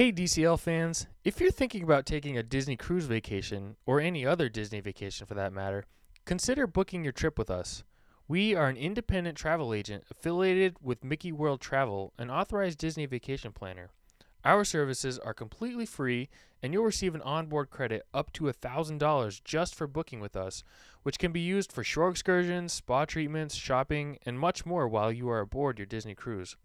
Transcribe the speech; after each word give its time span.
Hey, 0.00 0.12
DCL 0.12 0.58
fans, 0.58 1.08
if 1.24 1.42
you're 1.42 1.50
thinking 1.50 1.82
about 1.82 2.06
taking 2.06 2.38
a 2.38 2.42
Disney 2.42 2.74
cruise 2.74 3.04
vacation, 3.04 3.76
or 3.84 4.00
any 4.00 4.24
other 4.24 4.48
Disney 4.48 4.80
vacation 4.80 5.26
for 5.26 5.34
that 5.34 5.52
matter, 5.52 5.84
consider 6.24 6.66
booking 6.66 7.04
your 7.04 7.12
trip 7.12 7.38
with 7.38 7.50
us. 7.50 7.84
We 8.26 8.54
are 8.54 8.70
an 8.70 8.78
independent 8.78 9.36
travel 9.36 9.74
agent 9.74 10.04
affiliated 10.10 10.76
with 10.80 11.04
Mickey 11.04 11.32
World 11.32 11.60
Travel, 11.60 12.14
an 12.16 12.30
authorized 12.30 12.78
Disney 12.78 13.04
vacation 13.04 13.52
planner. 13.52 13.90
Our 14.42 14.64
services 14.64 15.18
are 15.18 15.34
completely 15.34 15.84
free, 15.84 16.30
and 16.62 16.72
you'll 16.72 16.84
receive 16.84 17.14
an 17.14 17.20
onboard 17.20 17.68
credit 17.68 18.06
up 18.14 18.32
to 18.32 18.44
$1,000 18.44 19.44
just 19.44 19.74
for 19.74 19.86
booking 19.86 20.20
with 20.20 20.34
us, 20.34 20.64
which 21.02 21.18
can 21.18 21.30
be 21.30 21.40
used 21.40 21.70
for 21.70 21.84
shore 21.84 22.08
excursions, 22.08 22.72
spa 22.72 23.04
treatments, 23.04 23.54
shopping, 23.54 24.16
and 24.24 24.40
much 24.40 24.64
more 24.64 24.88
while 24.88 25.12
you 25.12 25.28
are 25.28 25.40
aboard 25.40 25.78
your 25.78 25.84
Disney 25.84 26.14
cruise. 26.14 26.56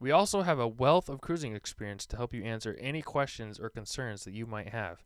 We 0.00 0.10
also 0.10 0.42
have 0.42 0.58
a 0.58 0.68
wealth 0.68 1.08
of 1.08 1.20
cruising 1.20 1.56
experience 1.56 2.06
to 2.06 2.16
help 2.16 2.32
you 2.32 2.44
answer 2.44 2.76
any 2.80 3.02
questions 3.02 3.58
or 3.58 3.68
concerns 3.68 4.24
that 4.24 4.34
you 4.34 4.46
might 4.46 4.68
have. 4.68 5.02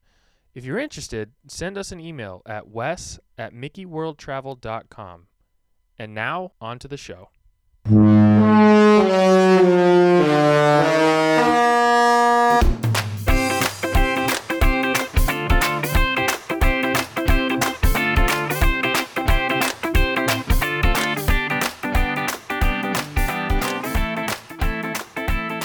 If 0.55 0.65
you're 0.65 0.79
interested, 0.79 1.33
send 1.49 1.79
us 1.79 1.93
an 1.93 2.01
email 2.01 2.43
at 2.45 2.69
wes 2.69 3.19
at 3.39 3.55
mickeyworldtravel.com. 3.55 5.27
And 5.99 6.15
now, 6.15 6.53
on 6.61 6.79
to 6.79 6.89
the 6.89 6.97
show. 6.97 7.31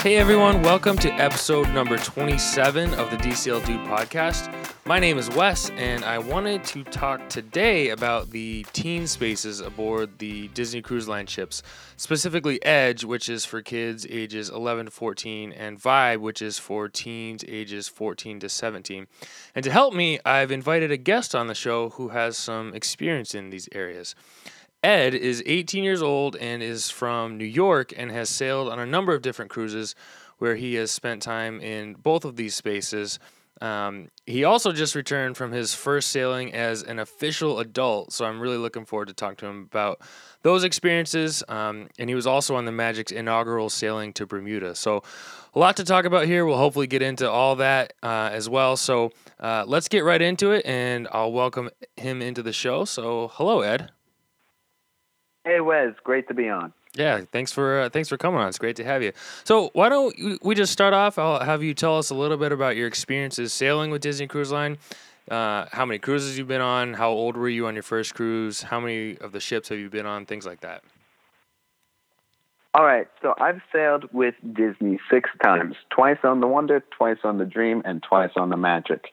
Hey 0.08 0.16
everyone, 0.16 0.62
welcome 0.62 0.96
to 1.00 1.12
episode 1.12 1.68
number 1.74 1.98
27 1.98 2.94
of 2.94 3.10
the 3.10 3.18
DCL 3.18 3.66
Dude 3.66 3.80
podcast. 3.80 4.50
My 4.86 4.98
name 4.98 5.18
is 5.18 5.28
Wes, 5.28 5.68
and 5.76 6.02
I 6.02 6.16
wanted 6.16 6.64
to 6.64 6.82
talk 6.82 7.28
today 7.28 7.90
about 7.90 8.30
the 8.30 8.64
teen 8.72 9.06
spaces 9.06 9.60
aboard 9.60 10.18
the 10.18 10.48
Disney 10.48 10.80
Cruise 10.80 11.08
Line 11.08 11.26
ships, 11.26 11.62
specifically 11.98 12.58
Edge, 12.64 13.04
which 13.04 13.28
is 13.28 13.44
for 13.44 13.60
kids 13.60 14.06
ages 14.08 14.48
11 14.48 14.86
to 14.86 14.90
14, 14.90 15.52
and 15.52 15.78
Vibe, 15.78 16.20
which 16.20 16.40
is 16.40 16.58
for 16.58 16.88
teens 16.88 17.44
ages 17.46 17.86
14 17.86 18.40
to 18.40 18.48
17. 18.48 19.08
And 19.54 19.62
to 19.62 19.70
help 19.70 19.92
me, 19.92 20.20
I've 20.24 20.50
invited 20.50 20.90
a 20.90 20.96
guest 20.96 21.34
on 21.34 21.48
the 21.48 21.54
show 21.54 21.90
who 21.90 22.08
has 22.08 22.38
some 22.38 22.72
experience 22.72 23.34
in 23.34 23.50
these 23.50 23.68
areas. 23.72 24.14
Ed 24.82 25.14
is 25.14 25.42
18 25.44 25.82
years 25.82 26.02
old 26.02 26.36
and 26.36 26.62
is 26.62 26.88
from 26.88 27.36
New 27.36 27.44
York 27.44 27.92
and 27.96 28.12
has 28.12 28.30
sailed 28.30 28.68
on 28.68 28.78
a 28.78 28.86
number 28.86 29.12
of 29.12 29.22
different 29.22 29.50
cruises 29.50 29.96
where 30.38 30.54
he 30.54 30.74
has 30.74 30.92
spent 30.92 31.20
time 31.20 31.60
in 31.60 31.94
both 31.94 32.24
of 32.24 32.36
these 32.36 32.54
spaces. 32.54 33.18
Um, 33.60 34.08
he 34.24 34.44
also 34.44 34.70
just 34.70 34.94
returned 34.94 35.36
from 35.36 35.50
his 35.50 35.74
first 35.74 36.10
sailing 36.10 36.54
as 36.54 36.84
an 36.84 37.00
official 37.00 37.58
adult, 37.58 38.12
so 38.12 38.24
I'm 38.24 38.38
really 38.38 38.56
looking 38.56 38.84
forward 38.84 39.08
to 39.08 39.14
talking 39.14 39.36
to 39.38 39.46
him 39.46 39.62
about 39.62 40.00
those 40.42 40.62
experiences. 40.62 41.42
Um, 41.48 41.88
and 41.98 42.08
he 42.08 42.14
was 42.14 42.28
also 42.28 42.54
on 42.54 42.64
the 42.64 42.70
Magic's 42.70 43.10
inaugural 43.10 43.68
sailing 43.68 44.12
to 44.12 44.26
Bermuda. 44.26 44.76
So, 44.76 45.02
a 45.54 45.58
lot 45.58 45.76
to 45.78 45.84
talk 45.84 46.04
about 46.04 46.26
here. 46.26 46.46
We'll 46.46 46.56
hopefully 46.56 46.86
get 46.86 47.02
into 47.02 47.28
all 47.28 47.56
that 47.56 47.94
uh, 48.00 48.30
as 48.32 48.48
well. 48.48 48.76
So, 48.76 49.10
uh, 49.40 49.64
let's 49.66 49.88
get 49.88 50.04
right 50.04 50.22
into 50.22 50.52
it, 50.52 50.64
and 50.64 51.08
I'll 51.10 51.32
welcome 51.32 51.70
him 51.96 52.22
into 52.22 52.44
the 52.44 52.52
show. 52.52 52.84
So, 52.84 53.32
hello, 53.34 53.62
Ed. 53.62 53.90
Hey 55.48 55.60
Wes, 55.60 55.94
great 56.04 56.28
to 56.28 56.34
be 56.34 56.50
on. 56.50 56.74
Yeah, 56.94 57.22
thanks 57.32 57.52
for 57.52 57.80
uh, 57.80 57.88
thanks 57.88 58.10
for 58.10 58.18
coming 58.18 58.38
on. 58.38 58.48
It's 58.48 58.58
great 58.58 58.76
to 58.76 58.84
have 58.84 59.02
you. 59.02 59.12
So 59.44 59.70
why 59.72 59.88
don't 59.88 60.14
we 60.42 60.54
just 60.54 60.74
start 60.74 60.92
off? 60.92 61.18
I'll 61.18 61.40
have 61.40 61.62
you 61.62 61.72
tell 61.72 61.96
us 61.96 62.10
a 62.10 62.14
little 62.14 62.36
bit 62.36 62.52
about 62.52 62.76
your 62.76 62.86
experiences 62.86 63.50
sailing 63.50 63.90
with 63.90 64.02
Disney 64.02 64.26
Cruise 64.26 64.52
Line. 64.52 64.76
Uh, 65.30 65.64
how 65.72 65.86
many 65.86 65.98
cruises 65.98 66.36
you've 66.36 66.48
been 66.48 66.60
on? 66.60 66.92
How 66.92 67.08
old 67.08 67.38
were 67.38 67.48
you 67.48 67.66
on 67.66 67.72
your 67.72 67.82
first 67.82 68.14
cruise? 68.14 68.60
How 68.60 68.78
many 68.78 69.16
of 69.16 69.32
the 69.32 69.40
ships 69.40 69.70
have 69.70 69.78
you 69.78 69.88
been 69.88 70.04
on? 70.04 70.26
Things 70.26 70.44
like 70.44 70.60
that. 70.60 70.82
All 72.74 72.84
right, 72.84 73.06
so 73.22 73.34
I've 73.40 73.62
sailed 73.72 74.12
with 74.12 74.34
Disney 74.52 75.00
six 75.10 75.30
times: 75.42 75.76
twice 75.88 76.18
on 76.24 76.40
the 76.40 76.46
Wonder, 76.46 76.84
twice 76.94 77.20
on 77.24 77.38
the 77.38 77.46
Dream, 77.46 77.80
and 77.86 78.02
twice 78.02 78.32
on 78.36 78.50
the 78.50 78.58
Magic. 78.58 79.06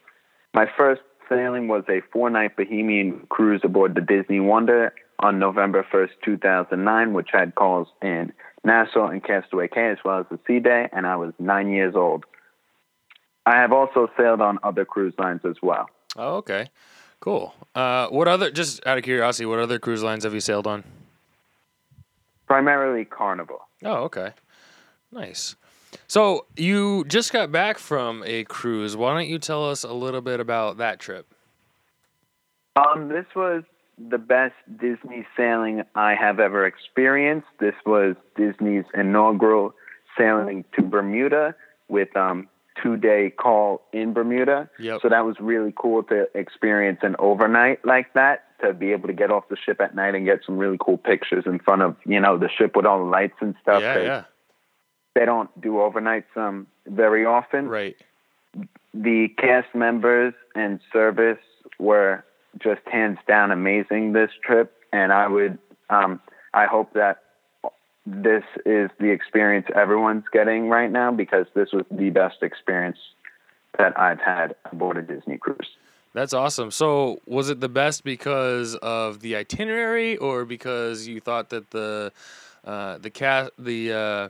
My 0.53 0.66
first 0.78 1.01
sailing 1.29 1.69
was 1.69 1.85
a 1.88 2.01
four-night 2.12 2.57
Bahamian 2.57 3.29
cruise 3.29 3.62
aboard 3.63 3.95
the 3.95 4.01
Disney 4.01 4.41
Wonder 4.41 4.94
on 5.20 5.40
November 5.40 5.86
1st, 5.92 6.09
2009, 6.24 7.14
which 7.14 7.30
had 7.31 7.56
calls 7.56 7.88
in 8.02 8.34
Nassau 8.64 9.08
and 9.08 9.24
Castaway 9.24 9.68
Cay 9.68 9.90
as 9.90 9.98
well 10.03 10.20
as 10.20 10.26
the 10.30 10.40
Sea 10.48 10.59
Day, 10.59 10.90
and 10.92 11.06
I 11.06 11.16
was 11.16 11.34
nine 11.40 11.70
years 11.70 11.96
old. 11.96 12.26
I 13.46 13.58
have 13.58 13.72
also 13.72 14.09
sailed 14.18 14.42
on 14.42 14.59
other 14.64 14.86
cruise 14.86 15.14
lines 15.18 15.42
as 15.48 15.56
well. 15.62 15.88
Oh, 16.16 16.38
okay. 16.38 16.70
Cool. 17.20 17.54
Uh, 17.74 18.08
what 18.08 18.28
other, 18.28 18.52
just 18.52 18.86
out 18.86 18.98
of 18.98 19.04
curiosity, 19.04 19.46
what 19.46 19.59
other 19.59 19.80
cruise 19.80 20.04
lines 20.04 20.24
have 20.24 20.34
you 20.34 20.40
sailed 20.40 20.68
on? 20.68 20.84
Primarily 22.48 23.06
Carnival. 23.06 23.62
Oh, 23.84 24.04
okay. 24.06 24.31
Nice. 25.12 25.56
So 26.08 26.46
you 26.56 27.06
just 27.06 27.31
got 27.31 27.52
back 27.52 27.78
from 27.78 28.24
a 28.25 28.44
cruise. 28.46 28.98
Why 28.98 29.14
don't 29.14 29.28
you 29.28 29.40
tell 29.40 29.70
us 29.70 29.84
a 29.84 29.94
little 29.94 30.22
bit 30.22 30.40
about 30.40 30.78
that 30.78 31.00
trip? 31.00 31.28
Um, 32.75 33.08
this 33.08 33.25
was 33.36 33.64
the 33.97 34.17
best 34.17 34.56
Disney 34.79 35.25
sailing 35.38 35.83
I 35.95 36.16
have 36.16 36.39
ever 36.39 36.66
experienced. 36.66 37.47
This 37.59 37.75
was 37.85 38.16
Disney's 38.35 38.85
inaugural 38.94 39.73
sailing 40.17 40.66
to 40.75 40.81
Bermuda 40.81 41.56
with 41.88 42.16
um 42.16 42.47
two 42.81 42.97
day 42.97 43.29
call 43.29 43.81
in 43.94 44.13
Bermuda. 44.13 44.69
Yep. 44.79 45.00
So 45.01 45.09
that 45.09 45.25
was 45.25 45.38
really 45.39 45.73
cool 45.78 46.03
to 46.03 46.28
experience 46.33 47.00
an 47.03 47.16
overnight 47.19 47.85
like 47.85 48.13
that, 48.13 48.44
to 48.61 48.73
be 48.73 48.91
able 48.91 49.07
to 49.07 49.13
get 49.13 49.31
off 49.31 49.47
the 49.50 49.56
ship 49.56 49.79
at 49.79 49.95
night 49.95 50.13
and 50.13 50.25
get 50.25 50.39
some 50.45 50.57
really 50.57 50.77
cool 50.79 50.97
pictures 50.97 51.45
in 51.45 51.59
front 51.59 51.81
of, 51.81 51.95
you 52.06 52.19
know, 52.19 52.38
the 52.38 52.50
ship 52.50 52.75
with 52.75 52.85
all 52.85 53.00
the 53.00 53.09
lights 53.09 53.35
and 53.39 53.56
stuff. 53.62 53.81
Yeah, 53.81 54.00
yeah. 54.01 54.23
They 55.13 55.23
don't 55.25 55.50
do 55.62 55.73
overnights 55.75 56.35
um 56.35 56.67
very 56.85 57.25
often 57.25 57.67
Right. 57.69 57.95
the 58.94 59.29
cast 59.38 59.73
members 59.73 60.33
and 60.53 60.79
service 60.91 61.39
were 61.79 62.25
just 62.60 62.82
hands 62.86 63.18
down 63.28 63.52
amazing 63.52 64.14
this 64.14 64.32
trip 64.44 64.74
and 64.92 65.12
i 65.12 65.28
would 65.28 65.58
um 65.90 66.20
i 66.54 66.66
hope 66.66 66.94
that 66.94 67.22
this 68.06 68.44
is 68.66 68.90
the 69.00 69.10
experience 69.10 69.66
everyone's 69.76 70.26
getting 70.32 70.70
right 70.70 70.92
now 70.92 71.12
because 71.12 71.48
this 71.56 71.72
was 71.72 71.86
the 71.92 72.10
best 72.10 72.42
experience 72.42 72.98
that 73.78 73.98
i've 74.00 74.20
had 74.20 74.56
aboard 74.72 74.98
a 74.98 75.02
disney 75.02 75.38
cruise 75.38 75.76
That's 76.16 76.34
awesome. 76.34 76.72
So, 76.72 77.20
was 77.26 77.50
it 77.50 77.60
the 77.60 77.68
best 77.68 78.06
because 78.06 78.76
of 78.76 79.20
the 79.20 79.36
itinerary, 79.36 80.16
or 80.16 80.46
because 80.46 81.06
you 81.06 81.20
thought 81.20 81.50
that 81.50 81.72
the 81.72 82.14
uh, 82.64 82.98
the 83.00 83.10
cast 83.10 83.52
the 83.60 83.92
uh, 83.92 84.30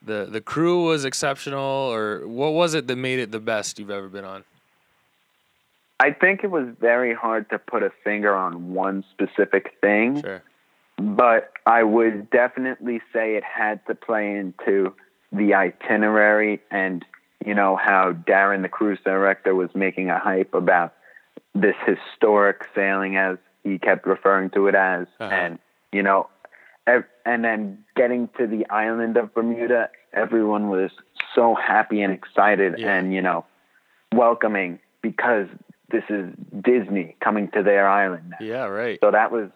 the 0.00 0.24
the 0.30 0.40
crew 0.40 0.84
was 0.84 1.04
exceptional, 1.04 1.92
or 1.92 2.26
what 2.26 2.52
was 2.54 2.72
it 2.72 2.86
that 2.86 2.96
made 2.96 3.18
it 3.18 3.32
the 3.32 3.40
best 3.40 3.78
you've 3.78 3.90
ever 3.90 4.08
been 4.08 4.24
on? 4.24 4.44
I 6.00 6.10
think 6.12 6.44
it 6.44 6.50
was 6.50 6.66
very 6.80 7.14
hard 7.14 7.48
to 7.50 7.58
put 7.58 7.82
a 7.82 7.90
finger 8.04 8.34
on 8.34 8.72
one 8.74 9.04
specific 9.10 9.74
thing 9.80 10.20
Sure. 10.22 10.42
but 10.98 11.52
I 11.66 11.82
would 11.82 12.30
definitely 12.30 13.00
say 13.12 13.34
it 13.36 13.44
had 13.44 13.84
to 13.88 13.94
play 13.94 14.36
into 14.36 14.94
the 15.32 15.54
itinerary 15.54 16.60
and 16.70 17.04
you 17.44 17.54
know 17.54 17.76
how 17.76 18.12
Darren 18.12 18.62
the 18.62 18.68
cruise 18.68 18.98
director 19.04 19.54
was 19.54 19.70
making 19.74 20.10
a 20.10 20.18
hype 20.18 20.54
about 20.54 20.94
this 21.54 21.74
historic 21.84 22.66
sailing 22.74 23.16
as 23.16 23.36
he 23.64 23.78
kept 23.78 24.06
referring 24.06 24.50
to 24.50 24.68
it 24.68 24.74
as 24.74 25.06
Uh-huh. 25.20 25.34
and 25.34 25.58
you 25.92 26.02
know 26.02 26.28
ev- 26.86 27.04
and 27.24 27.44
then 27.44 27.84
getting 27.96 28.28
to 28.38 28.46
the 28.46 28.64
island 28.70 29.16
of 29.16 29.34
Bermuda 29.34 29.90
everyone 30.12 30.68
was 30.68 30.90
so 31.34 31.54
happy 31.54 32.00
and 32.02 32.12
excited 32.12 32.76
Yeah. 32.78 32.94
and 32.94 33.12
you 33.12 33.20
know 33.22 33.44
welcoming 34.14 34.78
because 35.02 35.48
this 35.90 36.04
is 36.08 36.32
Disney 36.62 37.16
coming 37.20 37.50
to 37.52 37.62
their 37.62 37.88
island 37.88 38.30
now. 38.30 38.46
Yeah. 38.46 38.64
Right. 38.64 38.98
So 39.02 39.10
that 39.10 39.30
was 39.30 39.50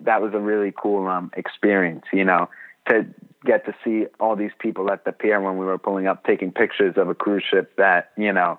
that 0.00 0.22
was 0.22 0.32
a 0.34 0.40
really 0.40 0.72
cool 0.76 1.06
um, 1.08 1.30
experience, 1.36 2.04
you 2.12 2.24
know, 2.24 2.48
to 2.88 3.06
get 3.44 3.66
to 3.66 3.74
see 3.84 4.06
all 4.18 4.36
these 4.36 4.52
people 4.58 4.90
at 4.90 5.04
the 5.04 5.12
pier 5.12 5.40
when 5.40 5.58
we 5.58 5.66
were 5.66 5.78
pulling 5.78 6.06
up, 6.06 6.24
taking 6.24 6.52
pictures 6.52 6.94
of 6.96 7.08
a 7.08 7.14
cruise 7.14 7.44
ship 7.48 7.76
that 7.76 8.10
you 8.16 8.32
know 8.32 8.58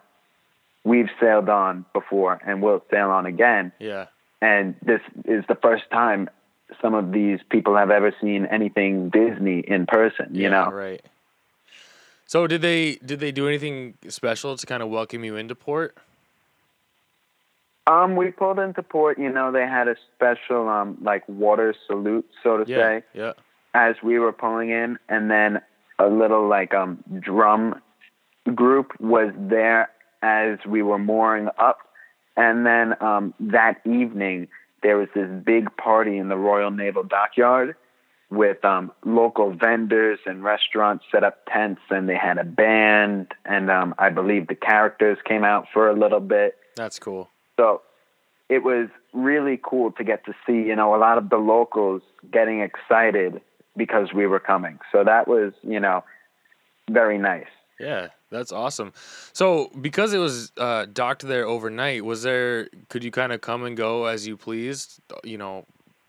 we've 0.84 1.10
sailed 1.20 1.50
on 1.50 1.86
before 1.94 2.40
and 2.46 2.62
will 2.62 2.84
sail 2.92 3.10
on 3.10 3.26
again. 3.26 3.72
Yeah. 3.80 4.08
And 4.42 4.76
this 4.86 5.00
is 5.26 5.46
the 5.48 5.56
first 5.56 5.84
time 5.92 6.30
some 6.82 6.94
of 6.94 7.12
these 7.12 7.40
people 7.50 7.78
have 7.78 7.92
ever 7.92 8.14
seen 8.22 8.46
anything 8.46 9.10
Disney 9.10 9.60
in 9.60 9.86
person. 9.86 10.30
You 10.32 10.44
yeah, 10.44 10.50
know, 10.50 10.72
Right. 10.72 11.02
So 12.26 12.48
did 12.48 12.62
they 12.62 12.96
did 12.96 13.20
they 13.20 13.32
do 13.32 13.48
anything 13.48 13.96
special 14.10 14.58
to 14.58 14.66
kind 14.66 14.82
of 14.82 14.90
welcome 14.90 15.24
you 15.24 15.36
into 15.36 15.56
port? 15.56 15.96
Um, 17.88 18.16
we 18.16 18.32
pulled 18.32 18.60
into 18.60 18.82
port. 18.84 19.18
You 19.20 19.30
know, 19.30 19.52
they 19.52 19.68
had 19.68 19.88
a 19.88 19.96
special 20.16 20.68
um 20.70 20.98
like 21.02 21.28
water 21.28 21.74
salute, 21.88 22.26
so 22.44 22.58
to 22.58 22.70
Yeah. 22.70 22.78
say. 22.78 23.04
Yeah. 23.14 23.34
as 23.76 23.96
we 24.04 24.20
were 24.20 24.32
pulling 24.32 24.70
in, 24.70 25.00
and 25.10 25.32
then 25.32 25.60
a 26.00 26.08
little 26.08 26.48
like 26.48 26.74
um 26.74 27.04
drum 27.20 27.82
group 28.54 28.92
was 29.00 29.34
there 29.38 29.90
as 30.22 30.60
we 30.68 30.82
were 30.82 31.00
mooring 31.00 31.50
up. 31.58 31.80
And 32.36 32.66
then 32.66 32.96
um, 33.02 33.34
that 33.40 33.80
evening, 33.86 34.48
there 34.82 34.98
was 34.98 35.08
this 35.16 35.30
big 35.46 35.76
party 35.78 36.18
in 36.18 36.30
the 36.30 36.36
Royal 36.38 36.72
Naval 36.72 37.04
Dockyard 37.04 37.76
with 38.32 38.64
um, 38.66 38.92
local 39.06 39.54
vendors 39.54 40.20
and 40.26 40.44
restaurants 40.44 41.06
set 41.12 41.24
up 41.24 41.46
tents, 41.52 41.82
and 41.92 42.10
they 42.10 42.16
had 42.18 42.38
a 42.40 42.44
band, 42.44 43.28
and 43.46 43.70
um, 43.70 43.94
I 44.00 44.10
believe 44.10 44.48
the 44.48 44.56
characters 44.56 45.20
came 45.26 45.44
out 45.44 45.68
for 45.72 45.88
a 45.90 45.94
little 45.94 46.20
bit. 46.20 46.56
That's 46.76 46.98
cool. 46.98 47.30
So 47.58 47.82
it 48.50 48.64
was 48.64 48.90
really 49.14 49.60
cool 49.62 49.92
to 49.94 50.04
get 50.04 50.26
to 50.26 50.34
see, 50.46 50.54
you 50.54 50.76
know, 50.76 50.96
a 50.96 50.98
lot 50.98 51.18
of 51.18 51.30
the 51.30 51.38
locals 51.38 52.02
getting 52.32 52.62
excited 52.62 53.42
because 53.76 54.14
we 54.14 54.28
were 54.28 54.40
coming. 54.40 54.80
So 54.92 55.04
that 55.04 55.28
was, 55.28 55.54
you 55.64 55.80
know, 55.80 56.04
very 56.90 57.18
nice. 57.18 57.48
Yeah, 57.80 58.10
that's 58.30 58.52
awesome. 58.52 58.94
So 59.34 59.72
because 59.82 60.14
it 60.14 60.20
was 60.20 60.52
uh, 60.58 60.86
docked 60.92 61.24
there 61.24 61.46
overnight, 61.46 62.06
was 62.06 62.24
there? 62.24 62.70
Could 62.90 63.04
you 63.04 63.12
kind 63.12 63.32
of 63.32 63.42
come 63.42 63.64
and 63.64 63.76
go 63.76 64.06
as 64.06 64.28
you 64.28 64.38
pleased? 64.38 65.00
You 65.24 65.38
know, 65.38 65.66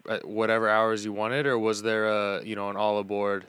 at 0.08 0.26
whatever 0.26 0.68
hours 0.68 1.04
you 1.04 1.12
wanted, 1.12 1.46
or 1.46 1.58
was 1.58 1.82
there 1.82 2.06
a 2.06 2.44
you 2.44 2.54
know 2.54 2.70
an 2.70 2.76
all 2.76 2.98
aboard 2.98 3.46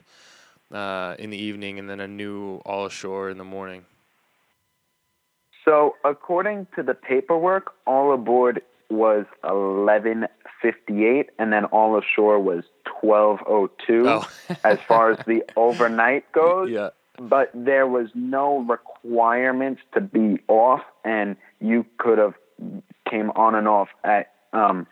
uh, 0.72 1.14
in 1.18 1.30
the 1.30 1.36
evening 1.36 1.78
and 1.78 1.88
then 1.88 2.00
a 2.00 2.08
new 2.08 2.56
all 2.64 2.86
ashore 2.86 3.30
in 3.30 3.38
the 3.38 3.44
morning? 3.44 3.84
So 5.66 5.96
according 6.04 6.66
to 6.76 6.82
the 6.82 6.94
paperwork, 6.94 7.72
all 7.86 8.12
aboard 8.14 8.62
was 8.88 9.26
eleven 9.42 10.26
fifty 10.62 11.04
eight, 11.06 11.30
and 11.38 11.52
then 11.52 11.64
all 11.66 11.98
ashore 11.98 12.38
was 12.38 12.64
twelve 13.00 13.40
oh 13.48 13.68
two. 13.86 14.04
Oh. 14.08 14.28
as 14.64 14.78
far 14.86 15.10
as 15.10 15.18
the 15.26 15.42
overnight 15.56 16.30
goes. 16.32 16.70
Yeah. 16.70 16.90
but 17.18 17.50
there 17.54 17.86
was 17.86 18.08
no 18.14 18.58
requirements 18.58 19.80
to 19.94 20.00
be 20.02 20.38
off 20.48 20.82
and 21.04 21.34
you 21.60 21.84
could 21.98 22.18
have 22.18 22.34
came 23.10 23.30
on 23.30 23.54
and 23.54 23.66
off 23.66 23.88
at 24.04 24.32
um, 24.52 24.86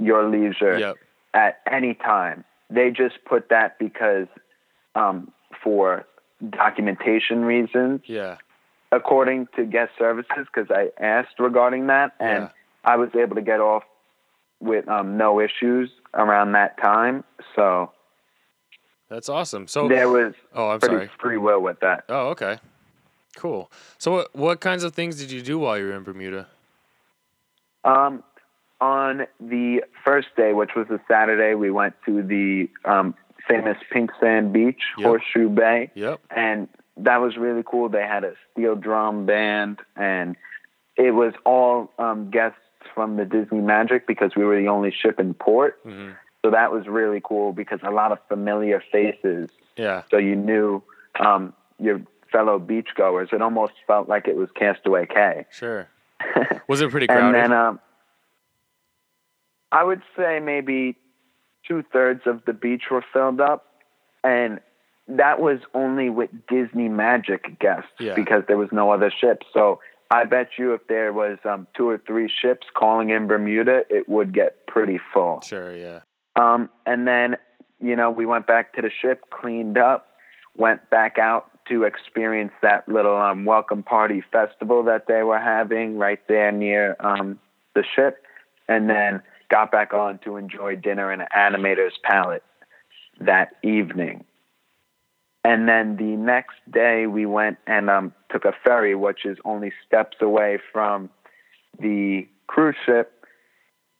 your 0.00 0.28
leisure 0.28 0.76
Yep. 0.78 0.96
at 1.34 1.60
any 1.70 1.94
time 1.94 2.44
they 2.68 2.90
just 2.90 3.14
put 3.24 3.48
that 3.50 3.78
because 3.78 4.26
um, 4.96 5.30
for 5.62 6.04
documentation 6.50 7.44
reasons 7.44 8.00
Yeah. 8.06 8.38
According 8.92 9.48
to 9.56 9.64
guest 9.64 9.90
services 9.98 10.46
because 10.52 10.70
i 10.70 10.88
asked 11.02 11.38
regarding 11.40 11.86
that 11.88 12.12
and 12.20 12.44
Yeah. 12.44 12.48
i 12.84 12.96
was 12.96 13.08
able 13.14 13.34
to 13.36 13.42
get 13.42 13.60
off 13.60 13.82
with 14.60 14.86
um, 14.88 15.16
no 15.16 15.40
issues 15.40 15.90
around 16.14 16.52
that 16.52 16.76
time 16.80 17.24
so 17.56 17.90
That's 19.08 19.28
awesome. 19.28 19.66
So 19.66 19.88
there 19.88 20.08
was 20.08 20.34
oh, 20.54 20.68
I'm 20.70 20.78
pretty 20.80 20.94
sorry. 20.94 21.10
free 21.20 21.36
will 21.38 21.60
with 21.60 21.80
that 21.80 22.04
Oh, 22.08 22.28
okay. 22.28 22.58
Cool. 23.36 23.70
So 23.98 24.12
what 24.12 24.34
what 24.36 24.60
kinds 24.60 24.84
of 24.84 24.94
things 24.94 25.16
did 25.18 25.30
you 25.32 25.42
do 25.42 25.58
while 25.58 25.76
you 25.78 25.86
were 25.86 25.94
in 25.96 26.02
Bermuda? 26.04 26.46
Um, 27.84 28.22
on 28.80 29.26
the 29.40 29.82
first 30.04 30.28
day, 30.36 30.52
which 30.52 30.70
was 30.76 30.86
a 30.90 31.00
Saturday, 31.08 31.54
we 31.54 31.70
went 31.70 31.94
to 32.06 32.22
the 32.22 32.68
um, 32.84 33.14
famous 33.48 33.76
Pink 33.92 34.10
Sand 34.20 34.52
Beach, 34.52 34.80
Yep. 34.98 35.06
Horseshoe 35.06 35.48
Bay, 35.48 35.90
Yep. 35.94 36.20
and 36.34 36.68
that 36.98 37.18
was 37.18 37.36
really 37.36 37.62
cool. 37.64 37.88
They 37.88 38.02
had 38.02 38.24
a 38.24 38.34
steel 38.52 38.74
drum 38.76 39.26
band, 39.26 39.78
and 39.96 40.36
it 40.96 41.12
was 41.12 41.32
all 41.44 41.90
um, 41.98 42.30
guests 42.30 42.58
from 42.94 43.16
the 43.16 43.24
Disney 43.24 43.60
Magic 43.60 44.06
because 44.06 44.32
we 44.36 44.44
were 44.44 44.60
the 44.60 44.68
only 44.68 44.90
ship 44.92 45.18
in 45.18 45.34
port. 45.34 45.78
hmm 45.84 46.10
So 46.44 46.50
that 46.50 46.72
was 46.72 46.86
really 46.86 47.20
cool 47.22 47.52
because 47.52 47.80
a 47.82 47.90
lot 47.90 48.12
of 48.12 48.18
familiar 48.28 48.82
faces. 48.92 49.48
Yeah. 49.76 50.02
So 50.10 50.18
you 50.18 50.36
knew 50.36 50.82
um, 51.18 51.52
your 51.78 52.02
fellow 52.30 52.58
beachgoers. 52.58 53.32
It 53.32 53.40
almost 53.42 53.74
felt 53.86 54.08
like 54.08 54.26
it 54.26 54.36
was 54.36 54.48
Castaway 54.54 55.06
Cay. 55.06 55.46
Sure. 55.50 55.88
Was 56.68 56.80
it 56.80 56.90
pretty 56.90 57.06
crowded? 57.08 57.24
and 57.26 57.34
then 57.34 57.52
um, 57.52 57.80
I 59.70 59.82
would 59.84 60.02
say 60.16 60.38
maybe 60.40 60.96
two 61.66 61.82
thirds 61.92 62.22
of 62.26 62.44
the 62.46 62.52
beach 62.52 62.84
were 62.90 63.04
filled 63.12 63.40
up, 63.40 63.66
and 64.22 64.60
that 65.08 65.40
was 65.40 65.58
only 65.74 66.10
with 66.10 66.30
Disney 66.48 66.88
Magic 66.88 67.58
guests 67.58 67.90
Yeah. 67.98 68.14
because 68.14 68.44
there 68.48 68.56
was 68.58 68.68
no 68.72 68.90
other 68.92 69.10
ships. 69.10 69.46
So 69.52 69.80
I 70.10 70.24
bet 70.24 70.50
you 70.58 70.74
if 70.74 70.86
there 70.88 71.12
was 71.12 71.38
um, 71.44 71.66
two 71.76 71.88
or 71.88 71.98
three 71.98 72.28
ships 72.30 72.66
calling 72.74 73.10
in 73.10 73.26
Bermuda, 73.26 73.82
it 73.90 74.08
would 74.08 74.32
get 74.34 74.66
pretty 74.66 75.00
full. 75.12 75.40
sure. 75.42 75.74
Yeah. 75.76 76.00
Um, 76.36 76.70
and 76.86 77.06
then, 77.06 77.36
you 77.80 77.96
know, 77.96 78.10
we 78.10 78.26
went 78.26 78.46
back 78.46 78.74
to 78.74 78.82
the 78.82 78.90
ship, 78.90 79.24
cleaned 79.30 79.76
up, 79.78 80.08
went 80.56 80.88
back 80.90 81.18
out 81.18 81.48
to 81.68 81.84
experience 81.84 82.52
that 82.62 82.88
little 82.88 83.16
um, 83.16 83.44
welcome 83.44 83.82
party 83.82 84.22
festival 84.32 84.82
that 84.84 85.06
they 85.06 85.22
were 85.22 85.38
having 85.38 85.96
right 85.98 86.20
there 86.28 86.50
near 86.52 86.96
um, 87.00 87.38
the 87.74 87.84
ship, 87.94 88.22
and 88.68 88.88
then 88.90 89.22
got 89.50 89.70
back 89.70 89.92
on 89.94 90.18
to 90.24 90.36
enjoy 90.36 90.74
dinner 90.76 91.12
in 91.12 91.20
an 91.20 91.28
Animator's 91.36 91.94
Palate 92.02 92.42
that 93.20 93.50
evening. 93.62 94.24
And 95.44 95.68
then 95.68 95.96
the 95.96 96.16
next 96.16 96.56
day, 96.70 97.06
we 97.06 97.26
went 97.26 97.58
and 97.66 97.90
um, 97.90 98.12
took 98.30 98.44
a 98.44 98.52
ferry, 98.64 98.94
which 98.94 99.24
is 99.24 99.38
only 99.44 99.72
steps 99.86 100.18
away 100.20 100.58
from 100.72 101.10
the 101.80 102.28
cruise 102.46 102.76
ship, 102.86 103.24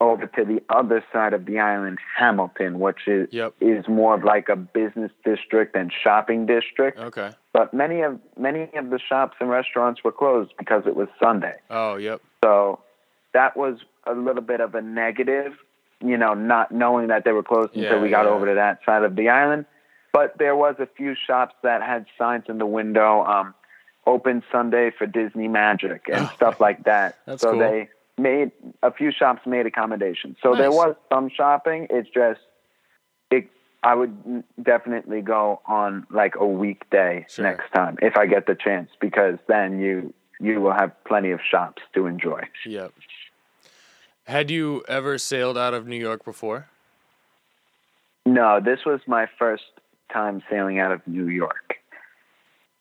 over 0.00 0.26
to 0.26 0.44
the 0.44 0.60
other 0.68 1.04
side 1.12 1.32
of 1.32 1.46
the 1.46 1.58
island, 1.60 1.98
Hamilton, 2.18 2.80
which 2.80 3.06
is 3.06 3.28
Yep. 3.30 3.54
is 3.60 3.86
more 3.88 4.14
of 4.14 4.24
like 4.24 4.48
a 4.48 4.56
business 4.56 5.12
district 5.24 5.76
and 5.76 5.92
shopping 5.92 6.44
district. 6.44 6.98
Okay. 6.98 7.30
But 7.52 7.72
many 7.72 8.00
of 8.02 8.18
many 8.36 8.68
of 8.74 8.90
the 8.90 8.98
shops 8.98 9.36
and 9.40 9.48
restaurants 9.48 10.02
were 10.02 10.10
closed 10.12 10.52
because 10.58 10.84
it 10.86 10.96
was 10.96 11.06
Sunday. 11.22 11.54
Oh, 11.70 11.96
yep. 11.96 12.20
So 12.44 12.80
that 13.32 13.56
was 13.56 13.78
a 14.06 14.12
little 14.14 14.42
bit 14.42 14.60
of 14.60 14.74
a 14.74 14.82
negative, 14.82 15.52
you 16.04 16.16
know, 16.16 16.34
not 16.34 16.72
knowing 16.72 17.06
that 17.08 17.24
they 17.24 17.30
were 17.32 17.44
closed 17.44 17.70
Yeah, 17.72 17.84
until 17.84 18.02
we 18.02 18.10
got 18.10 18.24
yeah. 18.24 18.30
over 18.32 18.46
to 18.46 18.54
that 18.54 18.80
side 18.84 19.04
of 19.04 19.14
the 19.14 19.28
island. 19.28 19.66
But 20.12 20.36
there 20.38 20.54
was 20.54 20.76
a 20.78 20.86
few 20.86 21.14
shops 21.26 21.54
that 21.62 21.82
had 21.82 22.06
signs 22.18 22.44
in 22.48 22.58
the 22.58 22.66
window, 22.66 23.24
um, 23.24 23.54
open 24.06 24.42
Sunday 24.52 24.90
for 24.96 25.06
Disney 25.06 25.48
Magic 25.48 26.02
and 26.12 26.28
stuff 26.36 26.60
like 26.60 26.84
that. 26.84 27.18
That's 27.26 27.42
so 27.42 27.52
cool. 27.52 27.60
they 27.60 27.88
made 28.18 28.52
a 28.82 28.92
few 28.92 29.10
shops 29.10 29.42
made 29.46 29.64
accommodations. 29.66 30.36
So 30.42 30.54
there 30.54 30.70
was 30.70 30.94
some 31.10 31.30
shopping. 31.30 31.86
It's 31.88 32.08
just 32.10 32.40
it 33.30 33.48
I 33.82 33.94
would 33.94 34.44
definitely 34.62 35.22
go 35.22 35.60
on 35.66 36.06
like 36.10 36.34
a 36.36 36.46
weekday 36.46 37.26
Sure. 37.28 37.44
next 37.44 37.72
time 37.72 37.96
if 38.02 38.16
I 38.16 38.26
get 38.26 38.46
the 38.46 38.54
chance 38.54 38.90
because 39.00 39.38
then 39.48 39.80
you 39.80 40.12
you 40.40 40.60
will 40.60 40.72
have 40.74 40.92
plenty 41.04 41.30
of 41.30 41.40
shops 41.48 41.82
to 41.94 42.06
enjoy. 42.06 42.42
Yep. 42.66 42.92
Had 44.26 44.50
you 44.50 44.84
ever 44.88 45.16
sailed 45.16 45.56
out 45.56 45.72
of 45.74 45.86
New 45.86 45.96
York 45.96 46.24
before? 46.24 46.68
No, 48.26 48.60
this 48.60 48.80
was 48.84 49.00
my 49.06 49.26
first 49.38 49.64
time 50.12 50.42
sailing 50.50 50.78
out 50.78 50.92
of 50.92 51.00
New 51.06 51.28
York. 51.28 51.76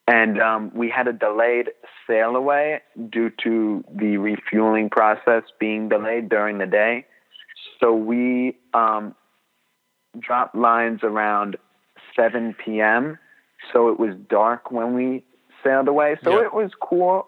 And 0.08 0.42
um, 0.42 0.72
we 0.76 0.90
had 0.90 1.08
a 1.08 1.14
delayed 1.14 1.70
sail 2.08 2.36
away 2.36 2.82
due 3.10 3.32
to 3.44 3.84
the 3.94 4.18
refueling 4.18 4.90
process 4.90 5.44
being 5.60 5.90
delayed 5.90 6.28
during 6.28 6.58
the 6.58 6.66
day. 6.66 7.06
So 7.80 7.94
we 7.94 8.58
um, 8.74 9.16
dropped 10.20 10.56
lines 10.56 11.02
around 11.04 11.58
7 12.16 12.56
p.m. 12.66 13.20
So 13.72 13.90
it 13.90 14.00
was 14.00 14.16
dark 14.30 14.72
when 14.72 14.96
we 14.96 15.24
sailed 15.64 15.88
away. 15.88 16.18
So 16.24 16.40
Yeah. 16.40 16.46
it 16.46 16.54
was 16.54 16.72
cool. 16.82 17.28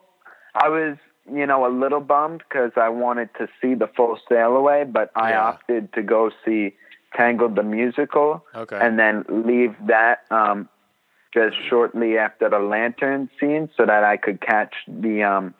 I 0.55 0.67
was, 0.69 0.98
you 1.31 1.45
know, 1.45 1.65
a 1.65 1.72
little 1.72 2.01
bummed 2.01 2.43
because 2.50 2.72
I 2.75 2.89
wanted 2.89 3.29
to 3.38 3.48
see 3.62 3.75
the 3.75 3.88
full 3.88 4.19
sail 4.27 4.55
away, 4.57 4.83
but 4.83 5.12
I 5.15 5.31
Yeah. 5.31 5.43
opted 5.50 5.93
to 5.93 6.01
go 6.03 6.31
see 6.43 6.75
Tangled 7.15 7.55
the 7.55 7.63
musical 7.63 8.46
Okay. 8.55 8.77
and 8.82 8.98
then 8.98 9.24
leave 9.29 9.75
that 9.88 10.22
um, 10.32 10.67
just 11.34 11.55
shortly 11.70 12.17
after 12.17 12.50
the 12.50 12.60
lantern 12.60 13.29
scene 13.39 13.70
so 13.75 13.86
that 13.86 14.03
I 14.03 14.17
could 14.17 14.41
catch 14.41 14.74
the 14.88 15.24
um, 15.24 15.53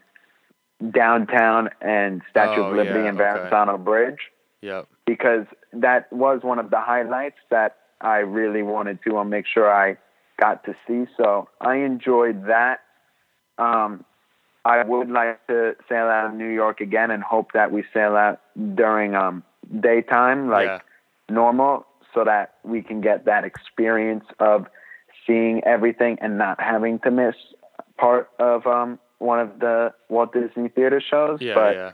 downtown 0.92 1.70
and 1.82 2.22
Statue 2.30 2.62
Oh, 2.62 2.66
of 2.66 2.76
Liberty 2.76 3.00
yeah, 3.02 3.10
and 3.10 3.20
okay. 3.20 3.34
Verrazano 3.40 3.78
Bridge 3.78 4.20
yep. 4.62 4.88
because 5.06 5.46
that 5.74 6.12
was 6.12 6.42
one 6.44 6.60
of 6.60 6.70
the 6.70 6.80
highlights 6.80 7.38
that 7.50 7.78
I 8.02 8.18
really 8.18 8.64
wanted 8.64 9.00
to 9.08 9.18
uh, 9.18 9.24
make 9.24 9.46
sure 9.48 9.72
I 9.74 9.98
got 10.40 10.64
to 10.66 10.76
see. 10.88 11.06
So 11.18 11.50
I 11.62 11.78
enjoyed 11.78 12.48
that. 12.48 12.82
Um, 13.58 14.04
I 14.66 14.84
would 14.84 15.10
like 15.10 15.46
to 15.48 15.76
sail 15.90 16.06
out 16.06 16.28
of 16.28 16.34
New 16.34 16.50
York 16.50 16.80
again 16.82 17.12
and 17.12 17.22
hope 17.22 17.52
that 17.54 17.72
we 17.72 17.84
sail 17.94 18.16
out 18.16 18.40
during 18.76 19.14
um, 19.14 19.44
daytime, 19.82 20.50
like 20.50 20.68
yeah. 20.68 20.80
Normal, 21.30 21.86
so 22.14 22.24
that 22.24 22.56
we 22.64 22.82
can 22.82 23.02
get 23.02 23.26
that 23.26 23.44
experience 23.44 24.26
of 24.40 24.68
seeing 25.26 25.64
everything 25.64 26.18
and 26.22 26.38
not 26.38 26.62
having 26.62 27.00
to 27.00 27.12
miss 27.12 27.36
part 27.98 28.30
of 28.40 28.68
um, 28.68 29.00
one 29.20 29.40
of 29.40 29.60
the 29.60 29.94
Walt 30.10 30.34
Disney 30.34 30.70
Theater 30.70 31.02
shows. 31.02 31.40
Yeah. 31.42 31.56
but 31.56 31.76
yeah. 31.76 31.92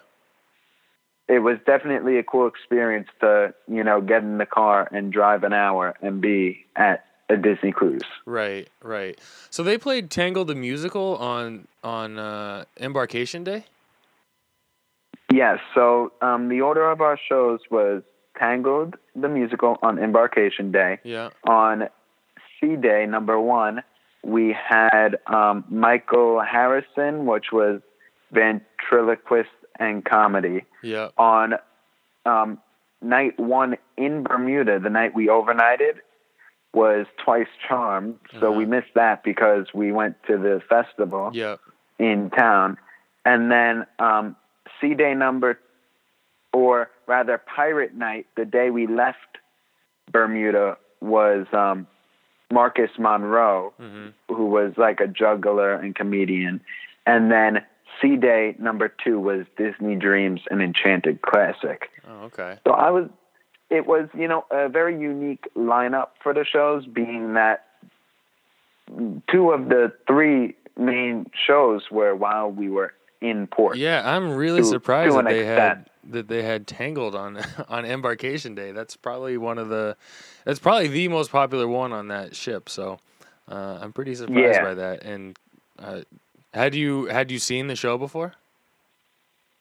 it 1.27 1.39
was 1.39 1.57
definitely 1.65 2.17
a 2.17 2.23
cool 2.23 2.47
experience 2.47 3.07
to 3.21 3.53
you 3.67 3.83
know 3.83 4.01
get 4.01 4.23
in 4.23 4.37
the 4.37 4.45
car 4.45 4.87
and 4.91 5.11
drive 5.11 5.43
an 5.43 5.53
hour 5.53 5.95
and 6.01 6.21
be 6.21 6.65
at 6.75 7.05
a 7.29 7.37
Disney 7.37 7.71
cruise. 7.71 8.01
Right, 8.25 8.67
right. 8.81 9.19
So 9.49 9.61
they 9.61 9.77
played 9.77 10.09
Tangled 10.09 10.47
the 10.47 10.55
musical 10.55 11.15
on 11.17 11.67
on 11.83 12.17
uh, 12.17 12.65
Embarkation 12.79 13.43
Day. 13.43 13.65
Yes. 15.31 15.59
So 15.75 16.11
um, 16.21 16.49
the 16.49 16.61
order 16.61 16.89
of 16.89 17.01
our 17.01 17.17
shows 17.29 17.59
was 17.69 18.01
Tangled 18.39 18.95
the 19.15 19.27
musical 19.27 19.77
on 19.81 19.99
Embarkation 19.99 20.71
Day. 20.71 20.99
Yeah. 21.03 21.29
On 21.47 21.89
Sea 22.59 22.75
Day 22.77 23.05
number 23.05 23.39
one, 23.39 23.83
we 24.23 24.53
had 24.67 25.17
um, 25.27 25.65
Michael 25.69 26.39
Harrison, 26.41 27.25
which 27.25 27.47
was 27.51 27.81
ventriloquist 28.31 29.49
and 29.79 30.03
comedy. 30.05 30.63
Yeah. 30.83 31.09
On 31.17 31.53
um, 32.25 32.59
night 33.01 33.39
one 33.39 33.77
in 33.97 34.23
Bermuda, 34.23 34.79
the 34.79 34.89
night 34.89 35.13
we 35.13 35.27
overnighted, 35.27 35.99
was 36.73 37.07
Twice 37.23 37.47
Charmed. 37.67 38.19
So 38.39 38.49
Uh-huh. 38.49 38.51
we 38.51 38.65
missed 38.65 38.93
that 38.95 39.23
because 39.23 39.67
we 39.73 39.91
went 39.91 40.15
to 40.27 40.37
the 40.37 40.61
festival 40.69 41.31
Yeah. 41.33 41.55
in 41.97 42.29
town. 42.29 42.77
And 43.25 43.51
then 43.51 43.85
um, 43.99 44.35
Sea 44.79 44.93
Day 44.93 45.13
number, 45.13 45.59
or 46.53 46.89
rather 47.07 47.37
Pirate 47.37 47.95
Night, 47.95 48.27
the 48.35 48.45
day 48.45 48.69
we 48.69 48.87
left 48.87 49.37
Bermuda, 50.11 50.77
was 51.01 51.45
um, 51.53 51.87
Marcus 52.51 52.91
Monroe, 52.97 53.73
hmm 53.79 54.07
who 54.27 54.45
was 54.45 54.73
like 54.77 54.99
a 54.99 55.07
juggler 55.07 55.73
and 55.73 55.95
comedian. 55.95 56.61
And 57.05 57.31
then 57.31 57.65
Sea 58.01 58.15
Day 58.15 58.55
number 58.59 58.87
two 59.03 59.19
was 59.19 59.45
Disney 59.57 59.95
Dreams, 59.95 60.41
an 60.51 60.61
Enchanted 60.61 61.21
classic. 61.21 61.89
Oh, 62.07 62.25
okay. 62.25 62.57
So 62.65 62.73
I 62.73 62.91
was, 62.91 63.09
it 63.69 63.87
was, 63.87 64.07
you 64.13 64.27
know, 64.27 64.45
a 64.51 64.69
very 64.69 64.99
unique 64.99 65.45
lineup 65.57 66.09
for 66.21 66.33
the 66.33 66.45
shows, 66.45 66.85
being 66.85 67.33
that 67.33 67.65
two 69.29 69.51
of 69.51 69.69
the 69.69 69.91
three 70.07 70.55
main 70.77 71.29
shows 71.47 71.83
were 71.91 72.15
while 72.15 72.51
we 72.51 72.69
were 72.69 72.93
in 73.21 73.47
port. 73.47 73.77
Yeah, 73.77 74.01
I'm 74.05 74.35
really 74.35 74.61
To- 74.61 74.67
surprised 74.67 75.11
to 75.11 75.17
that 75.21 75.25
they 75.29 75.45
had 75.45 75.57
extent. 75.79 75.88
That 76.09 76.27
they 76.27 76.43
had 76.43 76.67
Tangled 76.67 77.15
on 77.15 77.39
on 77.69 77.85
Embarkation 77.85 78.55
Day. 78.55 78.71
That's 78.71 78.95
probably 78.95 79.37
one 79.37 79.57
of 79.57 79.69
the 79.69 79.95
that's 80.45 80.59
probably 80.59 80.87
the 80.87 81.07
most 81.07 81.31
popular 81.31 81.67
one 81.67 81.91
on 81.93 82.07
that 82.09 82.35
ship. 82.35 82.69
So 82.69 82.99
uh, 83.49 83.79
I'm 83.81 83.93
pretty 83.93 84.15
surprised 84.15 84.53
Yeah. 84.55 84.63
by 84.63 84.73
that. 84.75 85.03
And 85.03 85.37
uh, 85.77 86.01
had 86.53 86.75
you 86.75 87.05
had 87.05 87.31
you 87.31 87.39
seen 87.39 87.67
the 87.67 87.75
show 87.75 87.97
before? 87.97 88.33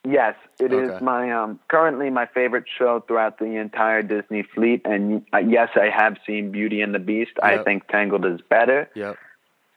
Yes, 0.06 0.36
it 0.60 0.72
is 0.72 0.90
Okay. 0.90 1.04
my 1.04 1.30
um 1.32 1.58
currently 1.68 2.08
my 2.08 2.26
favorite 2.26 2.64
show 2.78 3.00
throughout 3.06 3.38
the 3.38 3.56
entire 3.56 4.02
Disney 4.02 4.42
fleet. 4.54 4.82
And 4.84 5.26
uh, 5.34 5.38
yes, 5.38 5.70
I 5.74 5.90
have 5.94 6.16
seen 6.26 6.50
Beauty 6.52 6.80
and 6.80 6.94
the 6.94 6.98
Beast. 7.00 7.32
I 7.42 7.58
think 7.62 7.88
Tangled 7.88 8.24
is 8.24 8.40
better. 8.48 8.88
Yep. 8.94 9.16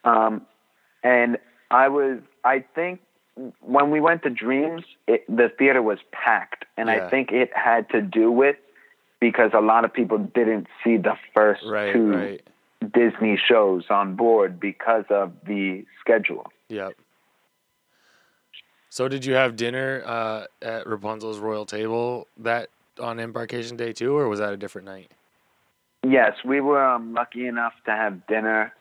Um, 0.04 0.46
and 1.02 1.38
I 1.70 1.88
was, 1.88 2.20
I 2.44 2.64
think, 2.74 3.00
when 3.60 3.90
we 3.90 4.00
went 4.00 4.22
to 4.24 4.30
Dreams, 4.30 4.84
it, 5.06 5.24
the 5.28 5.48
theater 5.58 5.82
was 5.82 5.98
packed, 6.12 6.64
and 6.76 6.88
Yeah. 6.88 7.06
I 7.06 7.10
think 7.10 7.32
it 7.32 7.50
had 7.56 7.88
to 7.90 8.02
do 8.02 8.30
with 8.30 8.56
because 9.20 9.52
a 9.54 9.60
lot 9.60 9.84
of 9.84 9.92
people 9.92 10.18
didn't 10.18 10.66
see 10.82 10.96
the 10.96 11.16
first 11.32 11.62
Right. 11.64 11.92
two 11.92 12.12
Right. 12.12 12.42
Disney 12.92 13.36
shows 13.36 13.84
on 13.88 14.16
board 14.16 14.58
because 14.58 15.04
of 15.08 15.32
the 15.44 15.86
schedule. 16.00 16.50
Yep. 16.68 16.94
So 18.88 19.08
did 19.08 19.24
you 19.24 19.34
have 19.34 19.56
dinner 19.56 20.02
uh, 20.04 20.44
at 20.60 20.86
Rapunzel's 20.86 21.38
royal 21.38 21.64
table 21.64 22.26
that 22.38 22.68
on 23.00 23.20
Embarkation 23.20 23.76
Day 23.76 23.92
too, 23.92 24.16
or 24.16 24.28
was 24.28 24.40
that 24.40 24.52
a 24.52 24.56
different 24.56 24.86
night? 24.86 25.10
Yes, 26.04 26.32
we 26.44 26.60
were 26.60 26.84
um, 26.84 27.14
lucky 27.14 27.46
enough 27.46 27.74
to 27.86 27.92
have 27.92 28.26
dinner 28.26 28.74